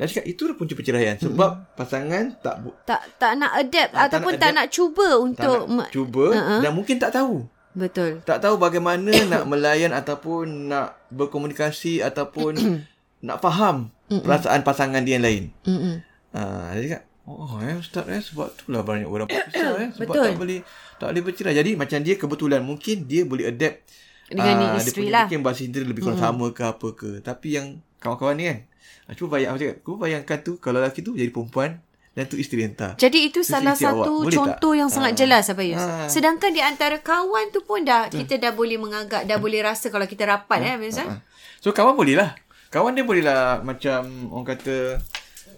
Dan 0.00 0.08
cakap 0.08 0.24
itulah 0.24 0.54
punca 0.54 0.72
perceraian 0.72 1.12
sebab 1.14 1.76
pasangan 1.76 2.32
tak 2.40 2.56
bu- 2.58 2.72
Tak 2.82 3.04
tak 3.14 3.36
nak 3.36 3.52
adapt 3.52 3.90
Tak- 3.90 3.92
tak 3.92 4.04
ataupun 4.08 4.32
nak 4.32 4.40
tak 4.40 4.48
adapt. 4.48 4.56
nak 4.56 4.68
cuba 4.70 5.06
tak 5.06 5.20
untuk 5.20 5.56
nak 5.60 5.68
me- 5.68 5.90
cuba 5.90 6.24
Uh-uh. 6.26 6.58
dan 6.58 6.72
mungkin 6.72 6.96
tak 6.96 7.12
tahu. 7.12 7.34
Betul. 7.70 8.10
Tak 8.22 8.38
tahu 8.40 8.56
bagaimana 8.56 9.12
nak 9.30 9.44
melayan 9.44 9.92
ataupun 9.92 10.44
nak 10.66 10.96
berkomunikasi 11.10 12.00
ataupun 12.00 12.56
nak 13.20 13.38
faham 13.38 13.92
perasaan 14.08 14.60
pasangan 14.60 14.98
dia 15.00 15.14
yang 15.14 15.22
lain. 15.22 15.44
Mm-mm. 15.62 16.00
Ha, 16.30 16.40
dia 16.72 16.82
cakap, 16.88 17.02
oh 17.24 17.60
eh 17.60 17.76
ustaz 17.76 18.08
eh 18.08 18.18
sebab 18.18 18.48
itulah 18.50 18.80
banyak 18.80 19.04
orang 19.04 19.28
berpisah 19.30 19.70
eh 19.76 19.88
sebab 19.92 20.08
Betul. 20.08 20.24
tak 20.24 20.34
boleh 20.34 20.58
tak 20.96 21.06
boleh 21.08 21.22
bercerai. 21.22 21.54
Jadi 21.54 21.70
macam 21.74 21.98
dia 22.00 22.14
kebetulan 22.16 22.60
mungkin 22.60 23.04
dia 23.04 23.22
boleh 23.22 23.46
adapt 23.46 23.84
Dengan 24.26 24.52
ni 24.52 24.64
ah, 24.64 24.70
dia 24.72 24.80
isteri 24.80 24.96
punya 25.00 25.12
lah. 25.12 25.22
Mungkin 25.26 25.40
bahasa 25.40 25.60
Inggeris 25.60 25.86
lebih 25.86 26.02
kurang 26.02 26.18
sama 26.18 26.46
ke 26.50 26.62
apa 26.64 26.88
ke. 26.92 27.10
Tapi 27.20 27.48
yang 27.50 27.66
kawan-kawan 27.98 28.34
ni 28.34 28.44
kan, 28.46 28.58
ah, 29.06 29.14
cuba 29.14 29.38
bayang 29.38 29.56
macam 29.56 29.68
cuba 29.82 29.96
bayangkan 30.06 30.38
tu 30.40 30.52
kalau 30.58 30.78
lelaki 30.80 31.00
tu 31.00 31.14
jadi 31.14 31.30
perempuan 31.30 31.78
dan 32.10 32.26
tu 32.26 32.34
isteri 32.34 32.66
entah. 32.66 32.98
Jadi 32.98 33.30
itu 33.30 33.40
Itu 33.40 33.46
salah 33.46 33.78
isteri 33.78 33.86
awak. 33.86 34.02
satu 34.02 34.14
Boleh 34.26 34.34
contoh 34.34 34.72
tak? 34.74 34.78
yang 34.82 34.90
sangat 34.90 35.12
Ha. 35.14 35.18
jelas 35.18 35.44
Abayus. 35.46 35.78
Ha. 35.78 36.10
Sedangkan 36.10 36.50
di 36.50 36.58
antara 36.58 36.98
kawan 36.98 37.54
tu 37.54 37.62
pun 37.62 37.86
dah 37.86 38.10
kita 38.10 38.34
dah 38.34 38.50
boleh 38.50 38.82
mengagak, 38.82 39.30
dah 39.30 39.38
boleh 39.38 39.62
rasa 39.62 39.94
kalau 39.94 40.10
kita 40.10 40.26
rapat 40.26 40.58
eh 40.66 40.72
Abayus 40.74 40.98
eh. 40.98 41.06
Ha. 41.06 41.22
So 41.62 41.70
kawan 41.70 41.94
boleh 41.94 42.18
lah. 42.18 42.34
Kawan 42.70 42.98
dia 42.98 43.06
boleh 43.06 43.22
lah 43.22 43.62
macam 43.62 44.30
orang 44.30 44.46
kata 44.54 44.98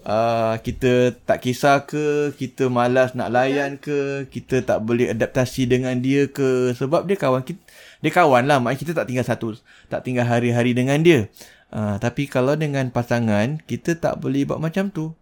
uh, 0.05 0.55
kita 0.61 1.17
tak 1.25 1.41
kisah 1.41 1.85
ke, 1.85 2.33
kita 2.37 2.69
malas 2.69 3.17
nak 3.17 3.33
layan 3.33 3.77
ke, 3.77 4.29
kita 4.29 4.61
tak 4.61 4.81
boleh 4.81 5.09
adaptasi 5.09 5.65
dengan 5.65 5.97
dia 6.01 6.29
ke 6.29 6.73
sebab 6.77 7.05
dia 7.05 7.17
kawan 7.17 7.41
kita 7.41 7.61
dia 8.03 8.11
kawan 8.11 8.43
lah 8.43 8.59
maknanya 8.59 8.81
kita 8.83 8.91
tak 8.93 9.07
tinggal 9.07 9.23
satu 9.23 9.55
tak 9.87 10.03
tinggal 10.03 10.27
hari-hari 10.27 10.75
dengan 10.75 10.99
dia. 11.01 11.31
Uh, 11.73 11.97
tapi 11.97 12.29
kalau 12.29 12.53
dengan 12.53 12.85
pasangan 12.93 13.57
kita 13.65 13.97
tak 13.97 14.21
boleh 14.21 14.45
buat 14.45 14.61
macam 14.61 14.93
tu. 14.93 15.17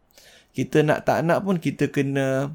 Kita 0.52 0.84
nak 0.84 1.08
tak 1.08 1.24
nak 1.24 1.48
pun 1.48 1.56
kita 1.64 1.88
kena 1.88 2.52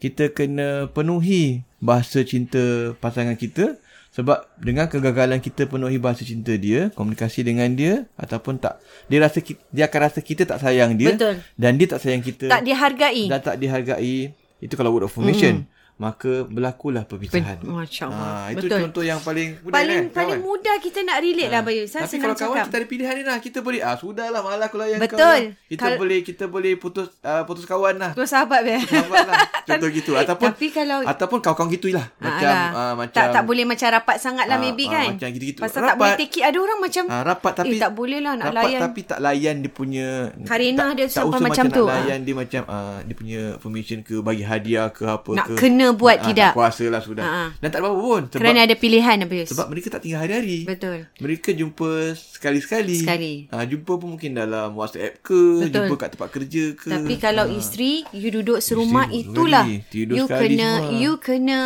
kita 0.00 0.32
kena 0.32 0.88
penuhi 0.88 1.60
bahasa 1.76 2.24
cinta 2.24 2.96
pasangan 3.04 3.36
kita 3.36 3.76
sebab 4.08 4.48
dengan 4.56 4.88
kegagalan 4.88 5.36
kita 5.38 5.68
penuhi 5.68 6.00
bahasa 6.00 6.24
cinta 6.24 6.56
dia, 6.56 6.88
komunikasi 6.96 7.44
dengan 7.44 7.68
dia 7.76 8.08
ataupun 8.16 8.56
tak 8.56 8.80
dia 9.12 9.20
rasa 9.20 9.44
dia 9.44 9.84
akan 9.84 10.00
rasa 10.08 10.24
kita 10.24 10.48
tak 10.48 10.64
sayang 10.64 10.96
dia 10.96 11.12
Betul. 11.12 11.44
dan 11.60 11.76
dia 11.76 11.86
tak 11.86 12.00
sayang 12.00 12.24
kita 12.24 12.48
Tak 12.48 12.64
dihargai. 12.64 13.28
dan 13.28 13.40
tak 13.44 13.60
dihargai. 13.60 14.32
Itu 14.58 14.74
kalau 14.74 14.96
word 14.96 15.04
of 15.04 15.12
affirmation. 15.12 15.68
Maka 15.98 16.46
berlakulah 16.46 17.02
perpisahan. 17.02 17.58
Masya 17.60 18.06
Allah. 18.06 18.30
Ha, 18.40 18.54
itu 18.54 18.64
Betul. 18.64 18.78
contoh 18.80 19.02
yang 19.02 19.18
paling 19.18 19.58
mudah 19.58 19.74
Paling 19.74 19.98
kan, 20.00 20.14
paling 20.14 20.38
kawan? 20.38 20.46
mudah 20.46 20.76
kita 20.78 20.98
nak 21.02 21.18
relate 21.18 21.50
lah 21.50 21.60
Abayus. 21.60 21.88
Saya 21.88 22.00
Tapi 22.00 22.12
senang 22.12 22.22
kalau 22.22 22.34
kawan 22.38 22.54
cakap. 22.54 22.64
kita 22.64 22.76
ada 22.76 22.86
pilihan 22.86 23.14
ni 23.14 23.24
lah. 23.24 23.38
Kita 23.38 23.58
boleh, 23.58 23.80
ah 23.80 23.94
sudahlah 23.94 24.40
malah 24.40 24.64
aku 24.64 24.76
layan 24.76 24.96
Betul. 24.96 25.18
kau. 25.18 25.26
lah. 25.26 25.38
Kita 25.66 25.82
Kal- 25.84 25.98
boleh 25.98 26.18
kita 26.22 26.44
boleh 26.46 26.72
putus 26.74 27.06
uh, 27.20 27.42
putus 27.42 27.64
kawan 27.64 27.94
lah. 27.96 28.10
Tu 28.12 28.22
sahabat 28.24 28.60
be. 28.62 28.78
Sahabat 28.80 29.26
lah. 29.26 29.36
Contoh 29.68 29.90
gitu. 29.90 30.12
Ataupun 30.14 30.46
Tapi 30.48 30.66
kalau 30.70 30.98
ataupun 31.02 31.38
kawan-kawan 31.40 31.70
gitu 31.72 31.88
lah. 31.90 32.06
Macam 32.16 32.46
Ah, 32.48 32.70
uh, 32.72 32.92
macam 32.96 33.18
tak 33.18 33.26
tak 33.28 33.42
boleh 33.42 33.64
macam 33.64 33.88
rapat 33.90 34.16
sangat 34.18 34.46
lah 34.46 34.54
Ah, 34.54 34.62
maybe 34.62 34.84
ah, 34.84 34.90
kan. 34.94 35.08
macam 35.12 35.28
gitu-gitu. 35.30 35.60
Pasal 35.60 35.80
tak 35.80 35.84
Rapat. 35.84 35.98
boleh 35.98 36.14
take 36.16 36.36
it. 36.36 36.44
Ada 36.44 36.58
orang 36.58 36.78
macam 36.78 37.02
Ah, 37.08 37.22
rapat 37.22 37.52
tapi 37.56 37.74
eh, 37.74 37.80
tak 37.80 37.90
boleh 37.92 38.18
lah 38.18 38.32
nak 38.32 38.46
rapat 38.48 38.62
layan. 38.64 38.80
tapi 38.80 39.00
tak 39.02 39.18
layan 39.18 39.54
dia 39.58 39.70
punya 39.72 40.06
Karenah 40.40 40.88
tak, 40.88 40.94
dia 40.94 41.06
tak 41.06 41.14
sampai 41.18 41.38
macam 41.40 41.48
macam 41.50 41.64
tu. 41.68 41.84
nak 41.84 41.94
layan 41.98 42.18
dia 42.22 42.34
macam 42.34 42.62
dia 43.02 43.14
punya 43.14 43.40
permission 43.58 43.98
ke 44.00 44.14
bagi 44.20 44.44
hadiah 44.44 44.88
ke 44.88 45.02
apa 45.04 45.30
Nak 45.34 45.46
ke 45.48 45.54
kena 45.88 45.96
buat 45.96 46.16
Ah, 46.16 46.26
tidak. 46.26 46.50
tak 46.50 46.56
kuasa 46.56 46.84
lah 46.86 47.00
sudah 47.00 47.24
Ah, 47.24 47.34
ah. 47.38 47.48
dan 47.56 47.68
tak 47.68 47.80
apa-apa 47.80 47.96
pun 47.98 48.22
sebab 48.26 48.38
Kerana 48.38 48.60
ada 48.62 48.74
pilihan 48.74 49.16
Abayus. 49.18 49.48
sebab 49.48 49.66
mereka 49.68 49.86
tak 49.88 50.00
tinggal 50.00 50.20
hari-hari 50.20 50.58
Betul. 50.62 50.98
mereka 51.18 51.50
jumpa 51.50 51.90
sekali-sekali 52.14 52.98
Sekali. 52.98 53.34
Ah, 53.48 53.62
jumpa 53.62 53.92
pun 53.94 54.08
mungkin 54.10 54.32
dalam 54.32 54.72
WhatsApp 54.72 55.20
ke 55.20 55.40
Betul. 55.60 55.72
jumpa 55.72 55.94
kat 55.96 56.08
tempat 56.12 56.28
kerja 56.30 56.64
ke 56.74 56.88
Tapi 56.88 57.14
kalau 57.16 57.44
isteri 57.48 58.04
you 58.12 58.28
duduk 58.30 58.58
serumah 58.58 59.06
Isteri 59.06 59.24
itulah 59.24 59.64
tidur 59.88 60.16
you 60.16 60.26
kena 60.26 60.70
semua. 60.78 60.92
you 60.94 61.12
kena 61.16 61.60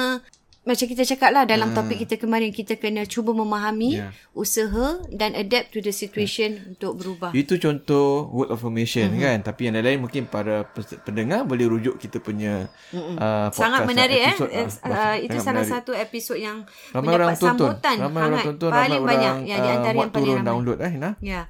macam 0.63 0.87
kita 0.87 1.03
cakap 1.05 1.31
lah 1.31 1.43
dalam 1.43 1.75
topik 1.75 1.99
kita 1.99 2.17
kemarin 2.17 2.51
kita 2.51 2.77
kena 2.77 3.03
cuba 3.03 3.31
memahami 3.31 3.99
Ya. 3.99 4.15
usaha 4.33 5.03
dan 5.11 5.35
adapt 5.35 5.71
to 5.71 5.79
the 5.79 5.91
situation 5.91 6.71
untuk 6.71 6.97
berubah. 6.97 7.31
Itu 7.33 7.59
contoh 7.59 8.31
word 8.31 8.49
of 8.49 8.59
affirmation 8.59 9.11
Mhm. 9.11 9.13
mm-hmm. 9.13 9.27
kan. 9.27 9.39
Tapi 9.43 9.61
yang 9.67 9.75
lain-lain 9.75 9.99
mungkin 9.99 10.23
para 10.25 10.63
pendengar 11.03 11.43
boleh 11.43 11.67
rujuk 11.67 11.99
kita 11.99 12.19
punya 12.19 12.71
uh, 12.95 13.51
podcast 13.51 13.59
Sangat 13.59 13.81
menarik 13.85 14.21
eh. 14.23 14.31
episod, 14.31 14.51
eh 14.51 14.67
ah, 14.81 14.87
uh, 14.87 15.17
itu 15.19 15.37
salah 15.37 15.61
menarik. 15.61 15.73
satu 15.75 15.93
episod 15.93 16.39
yang 16.39 16.63
Ramai 16.91 17.03
mendapat 17.11 17.19
orang 17.19 17.35
tonton. 17.35 17.51
sambutan 17.75 17.97
Ramai 17.99 18.21
orang 18.23 18.31
hangat. 18.33 18.47
tonton, 18.47 18.69
ramai 18.69 18.81
paling 18.81 18.95
orang 18.95 19.11
banyak 19.11 19.35
yang 19.43 19.59
di 19.59 19.69
ah, 19.69 19.75
antara 19.75 19.93
muat 19.93 20.03
yang 20.03 20.13
paling 20.13 20.31
ramai. 20.33 20.47
download 20.47 20.79
eh 20.79 20.95
nah. 20.95 21.13
Ya. 21.19 21.43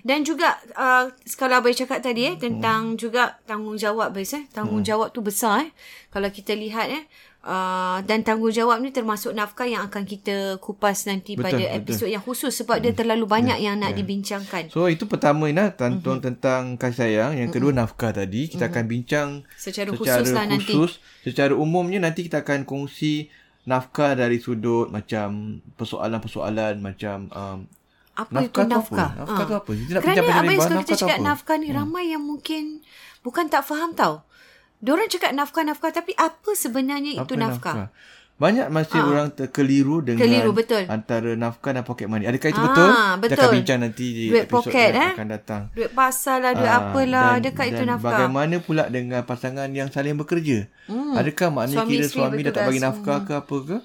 Dan 0.00 0.18
juga 0.22 0.48
uh, 0.74 1.04
kalau 1.34 1.54
Abai 1.58 1.74
cakap 1.74 1.98
tadi 2.00 2.22
eh 2.24 2.34
tentang 2.36 2.94
juga 2.94 3.34
tanggungjawab 3.44 4.10
Bai 4.10 4.22
eh. 4.22 4.46
Tanggungjawab 4.48 5.10
tu 5.10 5.20
besar 5.20 5.66
eh. 5.66 5.70
Kalau 6.08 6.26
kita 6.26 6.54
lihat 6.54 6.86
eh 6.86 7.04
Uh, 7.40 8.04
dan 8.04 8.20
tanggungjawab 8.20 8.84
ni 8.84 8.92
termasuk 8.92 9.32
nafkah 9.32 9.64
yang 9.64 9.80
akan 9.88 10.04
kita 10.04 10.60
kupas 10.60 11.08
nanti 11.08 11.40
Betul, 11.40 11.44
pada 11.48 11.64
betul. 11.64 11.78
episod 11.80 12.08
yang 12.12 12.20
khusus 12.20 12.52
sebab 12.52 12.84
dia 12.84 12.92
terlalu 12.92 13.24
banyak 13.24 13.64
yang 13.64 13.80
nak 13.80 13.96
dibincangkan 13.96 14.68
So 14.68 14.92
itu 14.92 15.08
pertama 15.08 15.48
Ina 15.48 15.72
tonton 15.72 16.20
Mhm. 16.20 16.24
tentang 16.28 16.76
kasih 16.76 17.00
sayang, 17.00 17.40
yang 17.40 17.48
kedua 17.48 17.72
nafkah 17.72 18.12
tadi. 18.12 18.44
Kita 18.44 18.68
akan 18.68 18.84
bincang 18.84 19.28
secara, 19.56 19.88
secara 19.88 19.96
khusus 19.96 20.28
lah 20.36 20.44
nanti 20.52 20.68
khusus. 20.68 21.00
Secara 21.24 21.56
umumnya 21.56 21.96
nanti 22.04 22.28
kita 22.28 22.44
akan 22.44 22.68
kongsi 22.68 23.32
nafkah 23.64 24.12
dari 24.12 24.36
sudut 24.36 24.92
macam 24.92 25.60
persoalan-persoalan 25.80 26.76
macam 26.84 27.28
um, 27.32 27.58
apa 28.20 28.30
nafkah 28.36 28.44
itu 28.44 28.52
tu 28.52 28.60
apa? 28.60 28.68
nafkah? 28.68 29.10
Nafkah 29.16 29.44
tu 29.48 29.54
apa? 29.56 29.70
Kita 29.72 29.90
nak 29.96 30.02
Kerana 30.04 30.16
lebar, 30.20 30.28
kalau 30.28 30.44
nafkah 30.44 30.80
kita 30.84 30.92
cakap 30.92 31.18
nafkah 31.24 31.56
ni 31.56 31.68
ramai 31.72 32.04
yang 32.12 32.20
mungkin 32.20 32.84
bukan 33.24 33.48
tak 33.48 33.64
faham 33.64 33.96
tau. 33.96 34.28
Diorang 34.80 35.06
cakap 35.06 35.30
nafkah-nafkah 35.32 35.92
tapi 35.92 36.12
apa 36.14 36.50
sebenarnya 36.52 37.12
itu 37.14 37.34
Apa 37.36 37.36
nafkah? 37.36 37.74
Banyak 38.40 38.72
masih 38.72 38.96
orang 38.96 39.28
terkeliru 39.28 40.00
dengan 40.00 40.24
Keliru, 40.24 40.56
betul. 40.56 40.88
antara 40.88 41.36
nafkah 41.36 41.76
dan 41.76 41.84
pocket 41.84 42.08
money. 42.08 42.24
Adakah 42.24 42.48
itu 42.48 42.56
Ah, 42.56 42.64
betul? 42.64 42.88
Kita 42.88 43.20
betul. 43.20 43.36
akan 43.36 43.48
bincang 43.52 43.78
nanti 43.78 44.06
di 44.08 44.24
Duit 44.32 44.42
episod 44.42 44.64
poket, 44.64 44.90
yang 44.90 44.96
eh? 44.96 45.10
akan 45.12 45.28
datang. 45.28 45.62
Duit 45.70 45.90
pasal 45.92 46.38
lah, 46.40 46.52
duit 46.56 46.64
Ah, 46.66 46.80
apalah, 46.80 47.36
dan- 47.36 47.52
itu 47.52 47.76
dan 47.76 47.88
nafkah. 47.92 48.08
Bagaimana 48.16 48.54
pula 48.58 48.84
dengan 48.88 49.20
pasangan 49.22 49.68
yang 49.68 49.92
saling 49.92 50.16
bekerja? 50.16 50.72
Hmm. 50.88 51.12
Adakah 51.12 51.48
maknanya 51.52 51.76
Suami 51.76 51.92
kira 51.92 52.06
suami 52.08 52.16
dah 52.16 52.24
tak 52.24 52.40
bertugas. 52.40 52.64
bagi 52.66 52.80
nafkah 52.80 53.18
ke 53.20 53.32
apa 53.36 53.56
ke? 53.60 53.76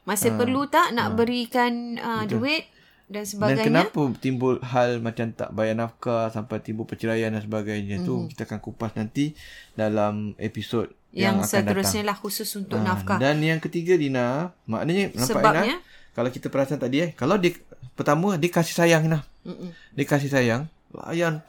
Masih 0.00 0.30
perlu 0.32 0.62
tak 0.64 0.86
nak 0.90 1.08
berikan 1.12 1.72
uh, 1.98 2.22
duit 2.24 2.70
dan 3.10 3.26
Dan 3.26 3.26
sebagainya? 3.26 3.66
kenapa 3.66 4.00
timbul 4.22 4.62
hal 4.62 5.02
macam 5.02 5.34
tak 5.34 5.50
bayar 5.50 5.74
nafkah 5.74 6.30
sampai 6.30 6.62
timbul 6.62 6.86
perceraian 6.86 7.34
dan 7.34 7.42
sebagainya 7.42 7.98
hmm. 7.98 8.06
tu 8.06 8.14
kita 8.30 8.46
akan 8.46 8.62
kupas 8.62 8.94
nanti 8.94 9.34
dalam 9.74 10.38
episod 10.38 10.86
yang, 11.10 11.42
akan 11.42 11.50
seterusnya 11.50 12.06
lah 12.06 12.14
khusus 12.14 12.46
untuk 12.54 12.78
datang. 12.78 13.02
nafkah. 13.02 13.18
Ah, 13.18 13.22
Dan 13.26 13.42
yang 13.42 13.58
ketiga 13.58 13.98
Dina, 13.98 14.54
maknanya 14.62 15.10
nampak 15.10 15.26
Sebabnya? 15.26 15.62
Ina, 15.66 15.76
kalau 16.14 16.30
kita 16.30 16.46
perasan 16.46 16.78
tadi 16.78 17.02
eh, 17.02 17.10
kalau 17.18 17.34
dia 17.34 17.58
pertama 17.98 18.38
dia 18.38 18.46
kasih 18.46 18.78
sayang 18.78 19.10
Ina. 19.10 19.26
Mm-mm. 19.42 19.74
Dia 19.98 20.06
kasih 20.06 20.30
sayang, 20.30 20.70
layan 20.94 21.42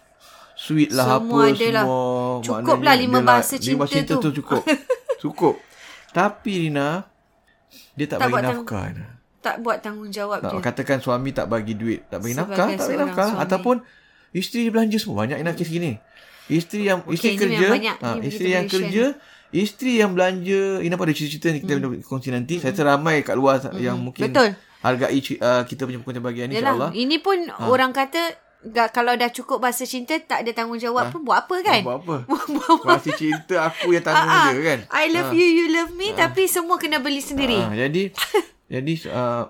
sweet 0.57 0.89
lah 0.89 1.21
Semua 1.21 1.45
apa 1.45 1.53
ada 1.53 1.67
lah. 1.69 1.83
semua. 1.85 2.41
Cukup 2.41 2.79
lah 2.81 2.95
lima 2.97 3.17
dia 3.21 3.27
bahasa 3.29 3.53
lima 3.61 3.85
cinta 3.85 4.13
cinta 4.13 4.13
tu. 4.17 4.29
tu 4.33 4.41
cukup. 4.41 4.63
cukup. 5.21 5.55
Tapi 6.09 6.51
Dina, 6.65 7.05
dia 7.93 8.05
tak, 8.09 8.17
Tak 8.17 8.27
bagi 8.33 8.45
tang- 8.49 8.65
nafkah. 8.65 8.85
Dina. 8.97 9.20
Tak 9.41 9.55
buat 9.59 9.81
tanggungjawab 9.81 10.39
Tak, 10.39 10.51
dia. 10.53 10.61
katakan 10.61 10.97
suami 11.01 11.33
tak 11.33 11.49
bagi 11.49 11.73
duit, 11.73 12.05
tak 12.07 12.21
bagi 12.21 12.33
Sebagai 12.33 12.53
nafkah, 12.53 12.67
tak 12.71 12.87
bagi 12.87 13.01
nafkah 13.01 13.27
suami. 13.27 13.41
ataupun 13.41 13.75
isteri 14.31 14.69
belanja 14.69 14.97
semua. 14.97 15.25
Banyak 15.25 15.37
Ina 15.37 15.51
kes 15.51 15.67
gini. 15.67 15.97
Isteri 16.45 16.81
yang 16.83 16.99
Okey, 17.03 17.13
isteri 17.15 17.31
ini 17.31 17.39
kerja, 17.39 17.67
ha, 17.97 18.07
Ini 18.13 18.25
isteri 18.27 18.49
yang 18.51 18.67
kerja, 18.67 19.05
isteri 19.51 19.91
yang 19.97 20.11
belanja, 20.13 20.61
Ina 20.79 20.95
pada 20.95 21.11
cerita-cerita 21.11 21.47
ni 21.49 21.59
kita 21.59 21.73
hmm. 21.75 22.03
kongsi 22.03 22.29
nanti. 22.29 22.55
Saya 22.59 22.71
rasa 22.71 22.83
ramai 22.87 23.21
kat 23.21 23.33
luar 23.33 23.57
yang 23.77 23.97
mungkin 23.97 24.29
Betul. 24.29 24.53
hargai 24.81 25.17
uh, 25.37 25.63
kita 25.63 25.85
punya 25.85 25.97
perkongsian 25.97 26.21
bahagian 26.21 26.47
ni 26.49 26.57
Yalah, 26.57 26.73
insya-Allah. 26.73 26.91
ini 26.93 27.17
pun 27.17 27.37
Ha. 27.47 27.65
orang 27.65 27.91
kata 27.91 28.33
kalau 28.91 29.17
dah 29.17 29.33
cukup 29.33 29.57
bahasa 29.57 29.89
cinta 29.89 30.13
tak 30.17 30.45
ada 30.45 30.51
tanggungjawab 30.53 31.09
pun 31.09 31.25
buat 31.25 31.49
apa 31.49 31.55
kan? 31.65 31.81
Ha. 31.81 31.85
Buat 31.85 31.97
apa? 31.99 32.15
Apa? 32.77 32.93
Masih 32.93 33.13
cinta 33.15 33.55
aku 33.63 33.89
yang 33.89 34.05
tanggung 34.05 34.29
Ah, 34.29 34.37
ah. 34.37 34.49
dia 34.49 34.61
kan. 34.61 34.79
I 34.93 35.05
love 35.09 35.33
you, 35.33 35.47
you 35.47 35.65
love 35.71 35.93
me 35.93 36.13
tapi 36.13 36.45
semua 36.45 36.77
kena 36.77 37.01
beli 37.01 37.21
sendiri. 37.21 37.57
Ha, 37.57 37.73
jadi 37.73 38.13
jadi 38.71 38.93
uh, 39.11 39.43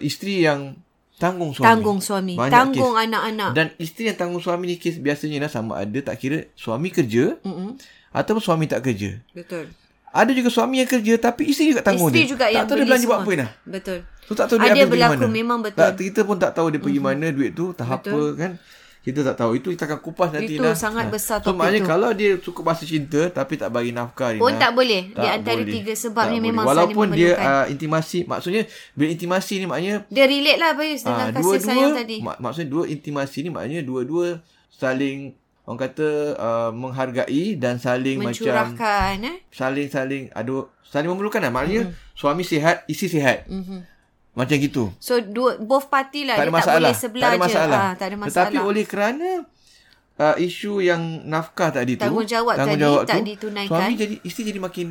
isteri 0.00 0.42
yang 0.42 0.74
tanggung 1.14 1.54
suami. 1.54 1.64
Tanggung 1.64 2.00
suami, 2.00 2.34
Banyak 2.34 2.50
tanggung 2.50 2.92
kes. 2.92 3.04
anak-anak. 3.06 3.50
Dan 3.54 3.66
isteri 3.78 4.10
yang 4.10 4.18
tanggung 4.18 4.42
suami 4.42 4.66
ni 4.66 4.76
kes 4.76 4.98
biasanya 4.98 5.38
lah 5.40 5.50
sama 5.52 5.78
ada 5.78 5.98
tak 6.02 6.18
kira 6.18 6.50
suami 6.52 6.90
kerja 6.90 7.38
Mm-mm. 7.40 7.78
ataupun 8.10 8.42
suami 8.42 8.66
tak 8.66 8.82
kerja. 8.82 9.22
Betul. 9.30 9.70
Ada 10.10 10.30
juga 10.30 10.46
suami 10.48 10.78
yang 10.78 10.86
kerja 10.88 11.14
tapi 11.16 11.42
isteri 11.44 11.70
juga 11.70 11.82
tanggung 11.82 12.06
Isteri 12.08 12.18
dia. 12.20 12.28
juga 12.28 12.44
tak 12.44 12.52
yang 12.52 12.64
tahu 12.64 12.76
dia 12.76 12.84
belanja 12.84 13.06
buat 13.06 13.18
apa 13.20 13.32
dah. 13.36 13.50
Betul. 13.64 13.98
So 14.22 14.32
tak 14.32 14.46
tahu 14.46 14.56
dia 14.56 14.64
Ada 14.64 14.74
pergi 14.76 14.90
berlaku, 14.90 15.14
mana. 15.20 15.26
memang 15.32 15.58
betul. 15.60 15.80
Tak, 15.80 15.90
kita 15.96 16.20
pun 16.22 16.36
tak 16.36 16.52
tahu 16.52 16.66
dia 16.70 16.80
pergi 16.80 17.00
mana 17.00 17.26
duit 17.30 17.50
tu, 17.52 17.66
tak 17.72 17.86
apa 17.88 18.18
kan. 18.34 18.52
Kita 19.04 19.20
tak 19.20 19.36
tahu. 19.36 19.60
Itu 19.60 19.68
kita 19.68 19.84
akan 19.84 20.00
kupas 20.00 20.32
nanti 20.32 20.56
Itu 20.56 20.64
Nah. 20.64 20.72
sangat 20.72 21.12
besar 21.12 21.36
So 21.38 21.52
maknanya 21.52 21.84
tu. 21.84 21.90
kalau 21.92 22.10
dia 22.10 22.40
cukup 22.40 22.62
bahasa 22.64 22.88
cinta 22.88 23.28
tapi 23.28 23.54
tak 23.54 23.68
bagi 23.68 23.92
nafkah 23.92 24.32
Pun 24.34 24.48
Rina, 24.48 24.56
tak 24.58 24.72
boleh. 24.72 25.02
Di 25.06 25.20
tak 25.20 25.32
antara 25.36 25.60
boleh. 25.60 25.74
tiga 25.76 25.92
sebab 25.92 26.24
Tak 26.24 26.32
ni 26.32 26.38
boleh. 26.40 26.48
memang 26.48 26.64
Walaupun 26.64 27.06
dia 27.12 27.30
uh, 27.36 27.64
intimasi, 27.68 28.24
maksudnya 28.24 28.64
bila 28.92 29.08
intimasi 29.12 29.54
ni 29.60 29.66
maknanya 29.68 29.96
Dia 30.08 30.24
relate 30.24 30.56
lah 30.56 30.72
Bayus 30.72 31.04
dengan 31.04 31.20
Ah, 31.20 31.30
kasih 31.30 31.44
dua-dua 31.44 31.68
sayang 31.68 31.92
tadi. 31.94 32.16
mak, 32.18 32.36
maksudnya 32.40 32.68
dua 32.70 32.84
intimasi 32.86 33.38
ni 33.40 33.50
maknanya 33.52 33.80
dua-dua 33.84 34.26
saling 34.70 35.36
orang 35.62 35.80
kata 35.80 36.08
uh, 36.34 36.70
menghargai 36.72 37.56
dan 37.56 37.76
saling 37.76 38.16
macam 38.18 38.32
Mencurahkan 38.36 39.16
eh. 39.22 39.36
saling-saling 39.48 40.28
ada 40.30 40.54
saling 40.82 41.08
memerlukan 41.08 41.40
lah. 41.40 41.48
Maknanya 41.48 41.88
mm-hmm. 41.88 42.12
suami 42.14 42.42
sihat, 42.42 42.84
isteri 42.84 43.16
sihat. 43.16 43.48
Mhm. 43.48 43.93
Macam 44.34 44.56
gitu. 44.58 44.90
So 44.98 45.22
dua, 45.22 45.62
both 45.62 45.86
party 45.86 46.26
lah 46.26 46.34
tak 46.34 46.50
ada 46.50 46.54
masalah. 46.54 46.74
tak 46.74 46.82
boleh 46.82 46.96
sebelah 46.98 47.22
tak 47.22 47.30
ada 47.30 47.38
je. 47.38 47.44
masalah. 47.46 47.78
Ah, 47.78 47.92
tak 47.94 48.06
ada 48.06 48.16
masalah. 48.18 48.34
Tetapi 48.34 48.56
oleh 48.66 48.84
kerana 48.84 49.28
uh, 50.18 50.36
isu 50.38 50.72
yang 50.82 51.02
nafkah 51.26 51.70
tadi 51.70 51.94
tu, 51.94 52.02
Tanggungjawab 52.02 52.54
tadi 52.58 52.82
tak 53.06 53.22
ditunaikan. 53.22 53.70
Suami 53.70 53.94
jadi 53.94 54.14
isteri 54.26 54.50
jadi 54.50 54.60
makin 54.60 54.86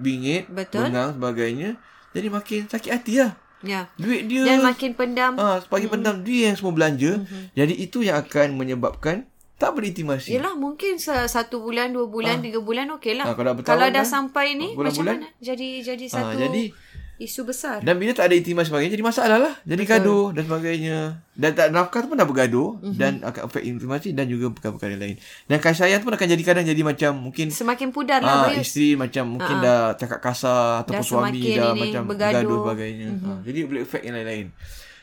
bingit, 0.00 0.48
Betul. 0.48 0.88
bengang 0.88 1.20
sebagainya. 1.20 1.70
Jadi 2.12 2.28
makin 2.28 2.60
sakit 2.68 2.90
hati 2.92 3.14
lah. 3.20 3.32
ya. 3.64 3.88
Duit 3.96 4.28
dia 4.28 4.44
Dan 4.44 4.64
makin 4.64 4.92
pendam. 4.96 5.32
Ah, 5.36 5.60
sepagi 5.60 5.88
mm-hmm. 5.88 5.92
pendam 5.92 6.16
dia 6.24 6.40
yang 6.52 6.56
semua 6.56 6.72
belanja. 6.72 7.12
Mm-hmm. 7.20 7.42
Jadi 7.56 7.74
itu 7.76 7.98
yang 8.04 8.16
akan 8.20 8.46
menyebabkan 8.56 9.16
tak 9.56 9.78
berintimasi. 9.78 10.34
Yelah 10.34 10.58
mungkin 10.58 10.98
satu 10.98 11.62
bulan, 11.62 11.94
dua 11.94 12.10
bulan, 12.10 12.42
tiga 12.42 12.58
bulan 12.58 12.90
okey 12.98 13.14
lah. 13.14 13.30
Ah, 13.30 13.34
kalau 13.38 13.54
dah 13.54 13.62
kalau 13.62 13.86
dah 13.86 14.02
dah, 14.02 14.04
sampai 14.04 14.58
ni 14.58 14.74
macam 14.74 15.06
mana? 15.06 15.30
Jadi 15.38 15.86
jadi 15.86 16.04
satu 16.10 16.34
jadi 16.34 16.74
isu 17.22 17.46
besar. 17.46 17.78
dan 17.80 17.94
bila 17.96 18.12
tak 18.12 18.28
ada 18.28 18.34
intimasi 18.34 18.68
sebagainya 18.68 18.92
jadi 18.98 19.06
masalah 19.06 19.38
lah. 19.38 19.54
Jadi 19.62 19.82
gaduh 19.86 20.34
dan 20.34 20.42
sebagainya. 20.44 20.98
Dan 21.32 21.50
tak 21.56 21.72
nafkah 21.72 22.04
tu 22.04 22.12
pun 22.12 22.18
dah 22.20 22.28
bergaduh 22.28 22.76
mm-hmm. 22.76 22.98
dan 23.00 23.12
akan 23.24 23.48
affect 23.48 23.64
intimasi 23.64 24.12
dan 24.12 24.28
juga 24.28 24.52
perkara-perkara 24.52 25.00
lain. 25.00 25.16
Dan 25.48 25.56
kasih 25.64 25.88
sayang 25.88 26.04
pun 26.04 26.12
akan 26.12 26.28
jadi 26.28 26.42
kadang 26.44 26.66
jadi 26.68 26.82
macam 26.84 27.12
mungkin 27.30 27.48
Semakin 27.48 27.88
pudar 27.88 28.20
ah, 28.20 28.26
lah 28.26 28.36
Bayus. 28.52 28.68
isteri 28.68 28.98
macam 29.00 29.38
mungkin 29.38 29.56
dah 29.64 29.96
cakap 29.96 30.20
kasar 30.20 30.84
ataupun 30.84 31.00
Dah 31.00 31.08
suami 31.08 31.40
dah 31.56 31.72
macam 31.72 32.02
bergaduh. 32.04 32.36
bergaduh 32.36 32.58
sebagainya. 32.68 33.08
Mm-hmm. 33.16 33.32
Ah, 33.32 33.38
jadi 33.48 33.58
boleh 33.64 33.82
affect 33.88 34.04
yang 34.04 34.14
lain-lain. 34.20 34.46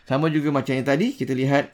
Sama 0.06 0.26
juga 0.30 0.50
macam 0.54 0.74
yang 0.78 0.86
tadi 0.86 1.08
kita 1.18 1.34
lihat 1.34 1.74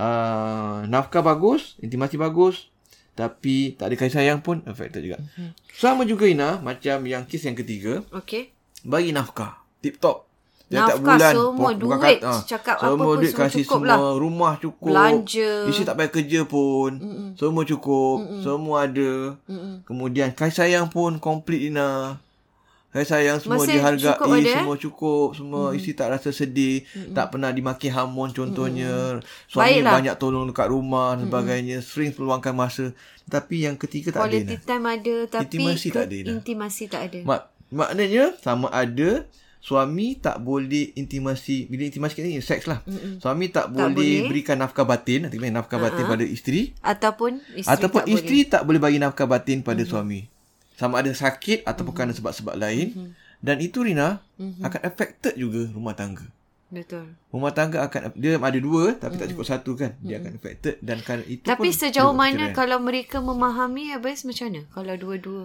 uh, 0.00 0.82
nafkah 0.90 1.22
bagus, 1.22 1.78
intimasi 1.78 2.18
bagus 2.18 2.72
tapi 3.12 3.76
tak 3.76 3.92
ada 3.92 3.94
kasih 4.00 4.14
sayang 4.18 4.40
pun 4.40 4.64
affected 4.64 5.04
juga. 5.04 5.20
Mm-hmm. 5.20 5.50
Sama 5.76 6.02
juga 6.08 6.24
Ina 6.26 6.58
macam 6.58 7.04
yang 7.04 7.28
kes 7.28 7.44
yang 7.44 7.54
ketiga 7.54 8.00
Okey. 8.10 8.50
bagi 8.82 9.12
nafkah 9.12 9.61
tip 9.82 9.98
top. 9.98 10.30
Nafkah 10.72 11.36
semua, 11.36 11.70
duit, 11.76 12.18
cakap 12.48 12.80
apa 12.80 12.96
semua 12.96 13.04
pun 13.04 13.16
duit 13.20 13.32
semua 13.36 13.44
kasih 13.44 13.64
cukup 13.68 13.76
semua, 13.76 13.90
lah. 13.92 14.00
rumah 14.16 14.52
cukup. 14.56 14.88
Belanja. 14.88 15.52
Isteri 15.68 15.84
tak 15.84 15.96
payah 16.00 16.12
kerja 16.16 16.40
pun. 16.48 16.90
Mm-mm. 16.96 17.28
Semua 17.36 17.62
cukup, 17.68 18.16
Mm-mm. 18.24 18.40
semua 18.40 18.76
ada. 18.88 19.12
Mm-mm. 19.44 19.74
Kemudian 19.84 20.32
kasih 20.32 20.56
sayang 20.64 20.88
pun 20.88 21.20
complete 21.20 21.68
Ina. 21.68 22.16
Kasih 22.88 23.08
sayang 23.08 23.38
semua 23.40 23.60
Masih 23.60 23.80
dihargai, 23.80 24.16
cukup 24.16 24.28
ada, 24.32 24.40
eh? 24.40 24.56
semua 24.56 24.76
cukup, 24.76 25.28
semua 25.32 25.62
mm. 25.72 25.76
isteri 25.80 25.92
tak 25.96 26.08
rasa 26.12 26.28
sedih, 26.32 26.76
Mm-mm. 26.84 27.12
tak 27.16 27.26
pernah 27.32 27.50
dimaki 27.52 27.88
hamun 27.88 28.28
contohnya. 28.32 29.20
Mm. 29.20 29.48
Suami 29.48 29.80
Baiklah. 29.80 29.92
banyak 29.96 30.14
tolong 30.16 30.44
dekat 30.48 30.68
rumah 30.72 31.16
dan 31.16 31.28
sebagainya, 31.28 31.76
sering 31.84 32.12
peluangkan 32.16 32.52
masa. 32.56 32.96
Tapi 33.28 33.68
yang 33.68 33.76
ketiga 33.76 34.08
tak 34.12 34.24
ada. 34.24 34.40
Quality 34.40 34.56
time 34.64 34.84
ada 34.88 35.16
tapi 35.28 35.44
Intimasi 35.52 35.88
tak 35.92 36.04
ada. 36.08 36.16
Intimasi 36.32 36.84
tak 36.88 37.02
ada. 37.12 37.20
Mak, 37.28 37.40
maknanya 37.72 38.24
sama 38.40 38.72
ada 38.72 39.28
suami 39.62 40.18
tak 40.18 40.42
boleh 40.42 40.90
intimasi 40.98 41.70
bila 41.70 41.86
intimasi 41.86 42.18
kita 42.18 42.26
ni 42.26 42.42
seks 42.42 42.66
lah. 42.66 42.82
Mm-mm. 42.82 43.22
Suami 43.22 43.46
tak, 43.54 43.70
boleh, 43.70 43.94
boleh. 43.94 44.26
berikan 44.26 44.58
nafkah 44.58 44.82
batin, 44.82 45.30
nanti 45.30 45.38
nafkah 45.38 45.78
batin 45.78 46.02
pada 46.02 46.26
isteri 46.26 46.74
Ataupun 46.82 47.38
isteri 47.54 47.70
ataupun 47.70 48.02
tak 48.02 48.10
isteri 48.10 48.38
boleh. 48.42 48.50
tak 48.50 48.62
boleh 48.66 48.80
bagi 48.82 48.98
nafkah 48.98 49.30
batin 49.30 49.62
pada 49.62 49.78
mm-hmm. 49.78 49.94
suami. 49.94 50.20
Sama 50.74 50.98
ada 50.98 51.14
sakit 51.14 51.62
ataupun 51.62 51.94
mm-hmm. 51.94 51.94
kerana 51.94 52.12
sebab-sebab 52.12 52.54
lain. 52.58 52.86
Mm-hmm. 52.90 53.10
Dan 53.38 53.56
itu 53.62 53.78
Rina 53.86 54.18
mm-hmm. 54.18 54.66
akan 54.66 54.80
affected 54.82 55.34
juga 55.38 55.70
rumah 55.70 55.94
tangga. 55.94 56.26
Betul. 56.72 57.14
Rumah 57.30 57.52
tangga 57.54 57.84
akan 57.86 58.16
dia 58.18 58.40
ada 58.40 58.58
dua 58.58 58.96
tapi 58.98 59.14
tak 59.14 59.30
cukup 59.30 59.46
satu 59.46 59.78
kan. 59.78 59.94
Dia 60.02 60.18
akan 60.18 60.42
affected 60.42 60.82
dan 60.82 60.98
kan 61.06 61.22
itu 61.22 61.46
Tapi 61.46 61.70
pun 61.70 61.78
sejauh 61.78 62.16
mana 62.16 62.50
kalau 62.50 62.82
mereka 62.82 63.22
memahami 63.22 63.94
Abis 63.94 64.26
macam 64.26 64.50
mana? 64.50 64.62
Kalau 64.74 64.94
dua-dua 64.98 65.44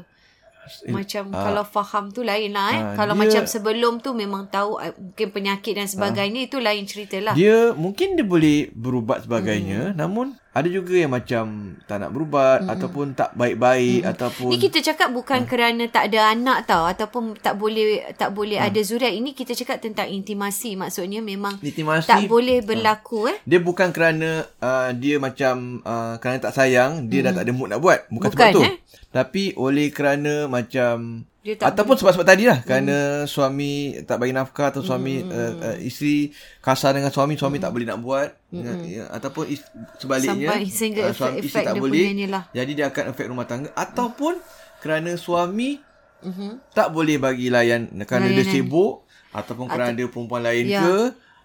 macam 0.88 1.24
Ah. 1.30 1.44
kalau 1.44 1.64
faham 1.64 2.10
tu 2.10 2.22
lain 2.22 2.52
lah 2.52 2.68
eh. 2.70 2.82
Ah, 2.82 2.94
kalau 2.96 3.14
dia- 3.14 3.22
macam 3.24 3.44
sebelum 3.46 4.00
tu 4.00 4.12
memang 4.14 4.48
tahu 4.48 4.76
ah, 4.76 4.92
mungkin 4.92 5.28
penyakit 5.30 5.74
dan 5.74 5.86
sebagainya 5.86 6.46
itu 6.46 6.58
lain 6.58 6.84
cerita 6.84 7.18
lah. 7.20 7.34
Dia 7.34 7.72
mungkin 7.74 8.14
dia 8.14 8.24
boleh 8.24 8.70
berubat 8.72 9.24
sebagainya, 9.24 9.92
namun 9.94 10.36
ada 10.58 10.68
juga 10.74 10.98
yang 10.98 11.14
macam 11.14 11.78
tak 11.86 12.02
nak 12.02 12.10
berubat 12.10 12.66
ataupun 12.66 13.14
tak 13.14 13.38
baik-baik 13.38 14.02
ataupun 14.10 14.50
Ni 14.50 14.58
kita 14.58 14.82
cakap 14.82 15.14
bukan 15.14 15.46
kerana 15.46 15.86
tak 15.86 16.10
ada 16.10 16.34
anak 16.34 16.66
tau 16.66 16.90
ataupun 16.90 17.38
tak 17.38 17.62
boleh 17.62 18.02
tak 18.18 18.34
boleh 18.34 18.58
ada 18.58 18.82
zuriat. 18.82 19.14
Ini 19.14 19.38
kita 19.38 19.54
cakap 19.54 19.86
tentang 19.86 20.10
intimasi. 20.10 20.74
Maksudnya 20.74 21.22
memang 21.22 21.62
Intimasi. 21.62 22.10
tak 22.10 22.26
boleh 22.26 22.66
berlaku 22.66 23.30
eh. 23.30 23.38
dia 23.46 23.62
bukan 23.62 23.94
kerana 23.94 24.50
uh, 24.58 24.90
dia 24.98 25.22
macam 25.22 25.86
uh, 25.86 26.18
kerana 26.18 26.42
tak 26.42 26.58
sayang, 26.58 27.06
dia 27.06 27.22
dah 27.22 27.38
tak 27.38 27.46
ada 27.46 27.54
mood 27.54 27.70
nak 27.70 27.80
buat. 27.80 28.10
Bukan, 28.10 28.34
Bukan, 28.34 28.34
sebab 28.34 28.56
tu. 28.58 28.62
eh? 28.66 28.76
Tapi 29.14 29.54
oleh 29.62 29.94
kerana 29.94 30.50
macam 30.50 31.22
Dia 31.40 31.54
tak 31.56 31.72
ataupun 31.72 31.96
sebab-sebab 31.96 32.26
tadi 32.26 32.44
lah 32.44 32.60
kerana 32.60 32.98
suami 33.24 33.72
tak 34.04 34.18
bagi 34.18 34.32
nafkah 34.32 34.68
atau 34.68 34.82
suami 34.82 35.22
uh, 35.22 35.54
uh, 35.66 35.78
isteri 35.80 36.34
kasar 36.60 36.92
dengan 36.92 37.08
suami 37.08 37.34
suami 37.34 37.58
tak 37.58 37.72
boleh 37.72 37.88
nak 37.88 38.00
buat 38.00 38.30
ya, 38.84 39.08
ataupun 39.10 39.48
is, 39.48 39.64
sebaliknya 39.96 40.50
Sampai 40.50 40.68
sehingga 40.68 41.02
ah, 41.04 41.14
suami 41.14 41.32
efek- 41.34 41.46
isteri 41.46 41.54
efek 41.54 41.64
tak 41.64 41.74
dia 41.74 41.82
boleh 41.82 42.04
lah. 42.28 42.44
jadi 42.52 42.72
dia 42.74 42.86
akan 42.88 43.04
efek 43.10 43.26
rumah 43.28 43.46
tangga. 43.46 43.70
Ataupun 43.74 44.34
kerana 44.78 45.12
suami 45.16 45.80
tak 46.72 46.88
boleh 46.90 47.16
bagi 47.16 47.48
layan 47.48 47.88
kerana 48.04 48.28
dia 48.28 48.42
Layanan. 48.42 48.52
sibuk 48.52 48.94
ataupun 49.30 49.66
kerana 49.68 49.94
dia 49.94 50.08
perempuan 50.08 50.42
lain 50.42 50.66
Ya. 50.66 50.82
ke 50.82 50.98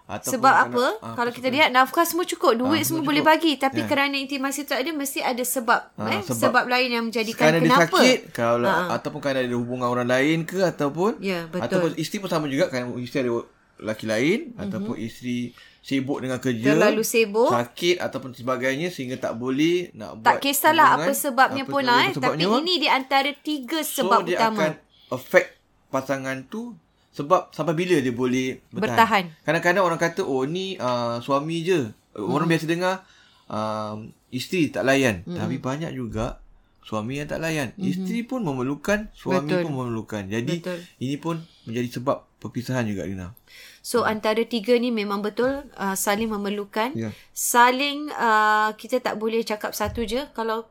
ataupun 0.05 0.33
Sebab 0.35 0.53
apa? 0.67 0.85
ah, 0.99 1.13
kalau 1.13 1.31
kita 1.31 1.47
lihat 1.47 1.69
nafkah 1.69 2.03
semua 2.03 2.23
cukup, 2.23 2.53
duit 2.53 2.67
Ah, 2.75 2.83
semua 2.83 2.99
semua 2.99 3.07
boleh 3.07 3.19
cukup. 3.19 3.33
bagi, 3.33 3.51
tapi 3.55 3.79
Ya. 3.79 3.87
kerana 3.87 4.15
intimasi 4.15 4.61
tak 4.61 4.77
ada 4.77 4.91
mesti 4.91 5.19
ada 5.19 5.39
sebab, 5.41 5.79
Ah, 5.93 6.09
eh? 6.09 6.21
sebab- 6.21 6.39
sebab, 6.43 6.63
lain 6.65 6.89
yang 6.91 7.03
menjadikan 7.05 7.39
kerana 7.41 7.57
dia 7.57 7.67
kenapa. 7.69 7.87
sakit 7.95 8.19
kalau 8.31 8.67
Ha. 8.67 8.93
ataupun 8.93 9.19
kerana 9.19 9.39
ada 9.41 9.55
hubungan 9.55 9.87
orang 9.87 10.05
lain 10.05 10.37
ke 10.43 10.59
ataupun 10.59 11.17
Ya, 11.19 11.45
betul. 11.45 11.63
ataupun 11.63 11.89
isteri 11.95 12.19
pun 12.19 12.29
sama 12.29 12.45
juga 12.45 12.67
kerana 12.67 12.91
isteri 12.97 13.23
ada 13.23 13.31
lelaki 13.75 14.05
lain 14.05 14.39
mm-hmm. 14.45 14.61
ataupun 14.61 14.95
isteri 14.97 15.37
sibuk 15.81 16.17
dengan 16.17 16.37
kerja 16.37 16.69
Terlalu 16.69 17.03
sibuk. 17.03 17.49
sakit 17.49 17.95
ataupun 17.97 18.31
sebagainya 18.33 18.87
sehingga 18.87 19.17
tak 19.17 19.33
boleh 19.33 19.91
nak 19.93 20.15
buat 20.15 20.25
Tak 20.25 20.35
kisahlah 20.41 20.87
apa 20.95 21.11
sebabnya 21.13 21.63
apa 21.63 21.69
pun 21.69 21.81
tu- 21.81 21.87
lah 21.89 21.99
eh. 22.01 22.11
Tapi 22.13 22.43
ini 22.43 22.73
di 22.77 22.87
antara 22.87 23.31
tiga 23.33 23.79
sebab 23.81 24.19
so, 24.19 24.25
dia 24.25 24.37
utama. 24.37 24.57
akan 24.57 24.71
affect 25.09 25.49
pasangan 25.89 26.37
tu 26.45 26.75
sebab 27.13 27.53
sampai 27.53 27.77
bila 27.77 28.01
dia 28.01 28.11
boleh 28.11 28.59
bertahan. 28.73 28.81
Bertahan. 28.81 29.23
Kadang-kadang 29.45 29.83
orang 29.85 30.01
kata 30.01 30.25
oh 30.25 30.43
ni 30.43 30.75
uh, 30.81 31.21
suami 31.21 31.61
je. 31.61 31.93
Hmm. 32.17 32.29
Orang 32.33 32.49
biasa 32.49 32.65
dengar 32.65 33.05
uh, 33.47 34.01
isteri 34.33 34.73
tak 34.73 34.83
layan. 34.83 35.21
Hmm. 35.23 35.37
Tapi 35.37 35.61
banyak 35.61 35.93
juga 35.93 36.43
suami 36.83 37.23
yang 37.23 37.31
tak 37.31 37.39
layan. 37.39 37.71
Mm-hmm. 37.73 37.89
Isteri 37.89 38.19
pun 38.27 38.43
memerlukan, 38.43 39.07
suami 39.15 39.49
Betul. 39.49 39.61
pun 39.65 39.71
memerlukan. 39.71 40.23
Jadi 40.27 40.55
Betul. 40.59 40.79
ini 40.99 41.15
pun 41.15 41.39
menjadi 41.63 41.89
sebab 41.99 42.27
perpisahan 42.43 42.83
juga 42.83 43.07
Rina. 43.07 43.31
So 43.79 44.03
antara 44.03 44.43
tiga 44.43 44.75
ni 44.75 44.91
memang 44.91 45.23
betul 45.23 45.63
uh, 45.79 45.95
saling 45.95 46.27
memerlukan. 46.27 46.91
Ya. 46.95 47.15
Saling 47.31 48.11
uh, 48.11 48.75
kita 48.75 48.99
tak 48.99 49.15
boleh 49.15 49.43
cakap 49.47 49.71
satu 49.71 50.03
je. 50.03 50.27
Kalau 50.35 50.67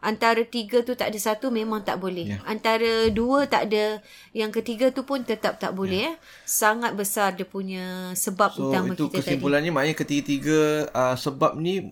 antara 0.00 0.42
tiga 0.46 0.84
tu 0.86 0.94
tak 0.94 1.10
ada 1.10 1.18
satu 1.18 1.50
memang 1.50 1.82
tak 1.82 1.98
boleh. 1.98 2.36
Ya. 2.36 2.38
Antara 2.46 3.10
dua 3.10 3.50
tak 3.50 3.72
ada 3.72 3.98
yang 4.36 4.54
ketiga 4.54 4.94
tu 4.94 5.02
pun 5.02 5.24
tetap 5.24 5.58
tak 5.58 5.74
boleh. 5.74 6.12
Ya. 6.12 6.20
Sangat 6.46 6.94
besar 6.94 7.34
dia 7.34 7.48
punya 7.48 8.12
sebab 8.14 8.54
So 8.54 8.70
utama 8.70 8.94
itu 8.94 9.10
kita 9.10 9.20
tadi. 9.20 9.34
kesimpulannya 9.34 9.70
maknanya 9.74 9.96
ketiga-tiga 9.98 10.90
uh, 10.94 11.16
sebab 11.18 11.58
ni 11.58 11.90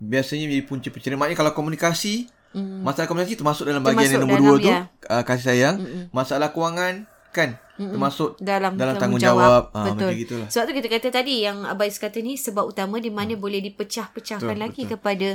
biasanya 0.00 0.48
menjadi 0.48 0.64
punca 0.64 0.88
perceraian. 0.88 1.20
Maknanya 1.20 1.38
kalau 1.44 1.52
komunikasi, 1.52 2.30
mm. 2.56 2.80
masalah 2.80 3.08
komunikasi 3.10 3.36
termasuk 3.36 3.64
dalam 3.68 3.84
bagian 3.84 4.08
Termasuk 4.08 4.14
yang 4.16 4.22
nombor 4.24 4.38
dalam, 4.40 4.48
dua 4.48 4.56
tu, 4.62 4.70
ya. 4.70 4.80
uh, 5.12 5.22
kasih 5.26 5.44
sayang. 5.44 5.76
Mm-mm. 5.80 6.04
Masalah 6.14 6.48
kewangan 6.56 7.04
kan 7.30 7.60
Mm-mm. 7.80 7.96
termasuk 7.96 8.36
dalam, 8.36 8.76
dalam 8.76 8.94
tanggungjawab. 8.94 9.40
tanggungjawab. 9.40 9.64
Ah, 9.72 9.84
Betul. 9.88 9.96
macam 10.04 10.20
gitulah. 10.20 10.46
Sebab 10.46 10.64
tu 10.66 10.72
kita 10.76 10.88
kata 10.90 11.08
tadi 11.10 11.34
yang 11.40 11.58
Abais 11.64 11.96
kata 11.96 12.18
ni 12.18 12.36
sebab 12.36 12.64
utama 12.66 12.96
di 12.96 13.08
mana 13.08 13.32
boleh 13.34 13.64
dipecah-pecahkan 13.64 14.52
Betul, 14.52 14.60
lagi 14.60 14.82
kepada 14.84 15.28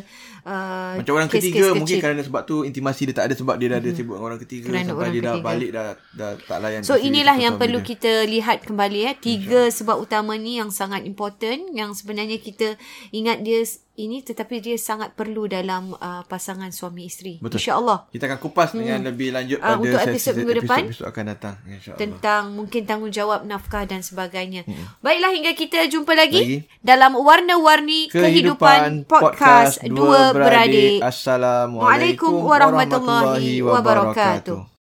uh, 0.43 0.93
Macam 0.95 1.13
orang 1.15 1.27
ketiga 1.27 1.65
kecil. 1.65 1.73
mungkin 1.73 1.97
kerana 1.97 2.21
sebab 2.21 2.41
tu 2.43 2.61
intimasi 2.61 3.01
dia 3.05 3.15
tak 3.15 3.25
ada 3.25 3.35
sebab 3.35 3.55
dia 3.55 3.67
dah 3.67 3.79
ada 3.79 3.89
sibuk 3.89 4.13
dengan 4.13 4.27
orang 4.27 4.39
ketiga 4.39 4.65
Kerana 4.67 4.85
sampai 4.85 4.95
orang 4.95 5.11
dia 5.11 5.21
dah 5.21 5.33
ketiga. 5.33 5.47
balik 5.47 5.69
dah 5.71 5.85
dah 6.13 6.31
tak 6.39 6.57
layan 6.61 6.81
So 6.81 6.93
inilah 6.95 7.35
yang 7.35 7.55
perlu 7.57 7.79
dia. 7.79 7.87
kita 7.87 8.11
lihat 8.25 8.57
kembali 8.61 8.99
ya. 9.01 9.11
Tiga 9.15 9.61
sebab 9.67 9.97
utama 9.97 10.35
ni 10.35 10.55
yang 10.55 10.69
sangat 10.69 11.01
important 11.01 11.71
yang 11.71 11.91
sebenarnya 11.91 12.37
kita 12.37 12.77
ingat 13.09 13.41
dia 13.41 13.65
ini 13.95 14.19
tetapi 14.19 14.59
dia 14.59 14.75
sangat 14.75 15.11
perlu 15.11 15.45
dalam 15.45 15.91
uh, 15.93 16.21
pasangan 16.23 16.67
suami 16.69 17.05
isteri. 17.05 17.39
Betul. 17.39 17.57
Insya-Allah 17.57 18.05
Kita 18.07 18.27
akan 18.27 18.39
kupas 18.39 18.71
dengan 18.71 18.99
lebih 19.01 19.31
lanjut 19.31 19.57
Ah, 19.57 19.73
pada 19.73 19.79
untuk 19.79 19.95
sesi- 19.97 20.11
episod 20.11 20.33
minggu 20.35 20.53
depan. 20.59 20.79
episod 20.85 21.05
akan 21.05 21.23
datang 21.25 21.55
insya-Allah. 21.65 22.01
tentang 22.01 22.43
mungkin 22.51 22.81
tanggungjawab 22.83 23.41
nafkah 23.43 23.83
dan 23.83 24.01
sebagainya. 24.01 24.67
Baiklah 24.99 25.31
hingga 25.31 25.51
kita 25.53 25.87
jumpa 25.87 26.11
lagi, 26.11 26.37
Lagi. 26.37 26.57
dalam 26.79 27.15
warna-warni 27.15 28.11
kehidupan, 28.11 29.03
podcast 29.05 29.79
dua 29.81 30.31
beradik. 30.31 30.99
Assalamualaikum 30.99 32.35
warahmatullahi 32.37 33.59
wabarakatuh. 33.59 34.74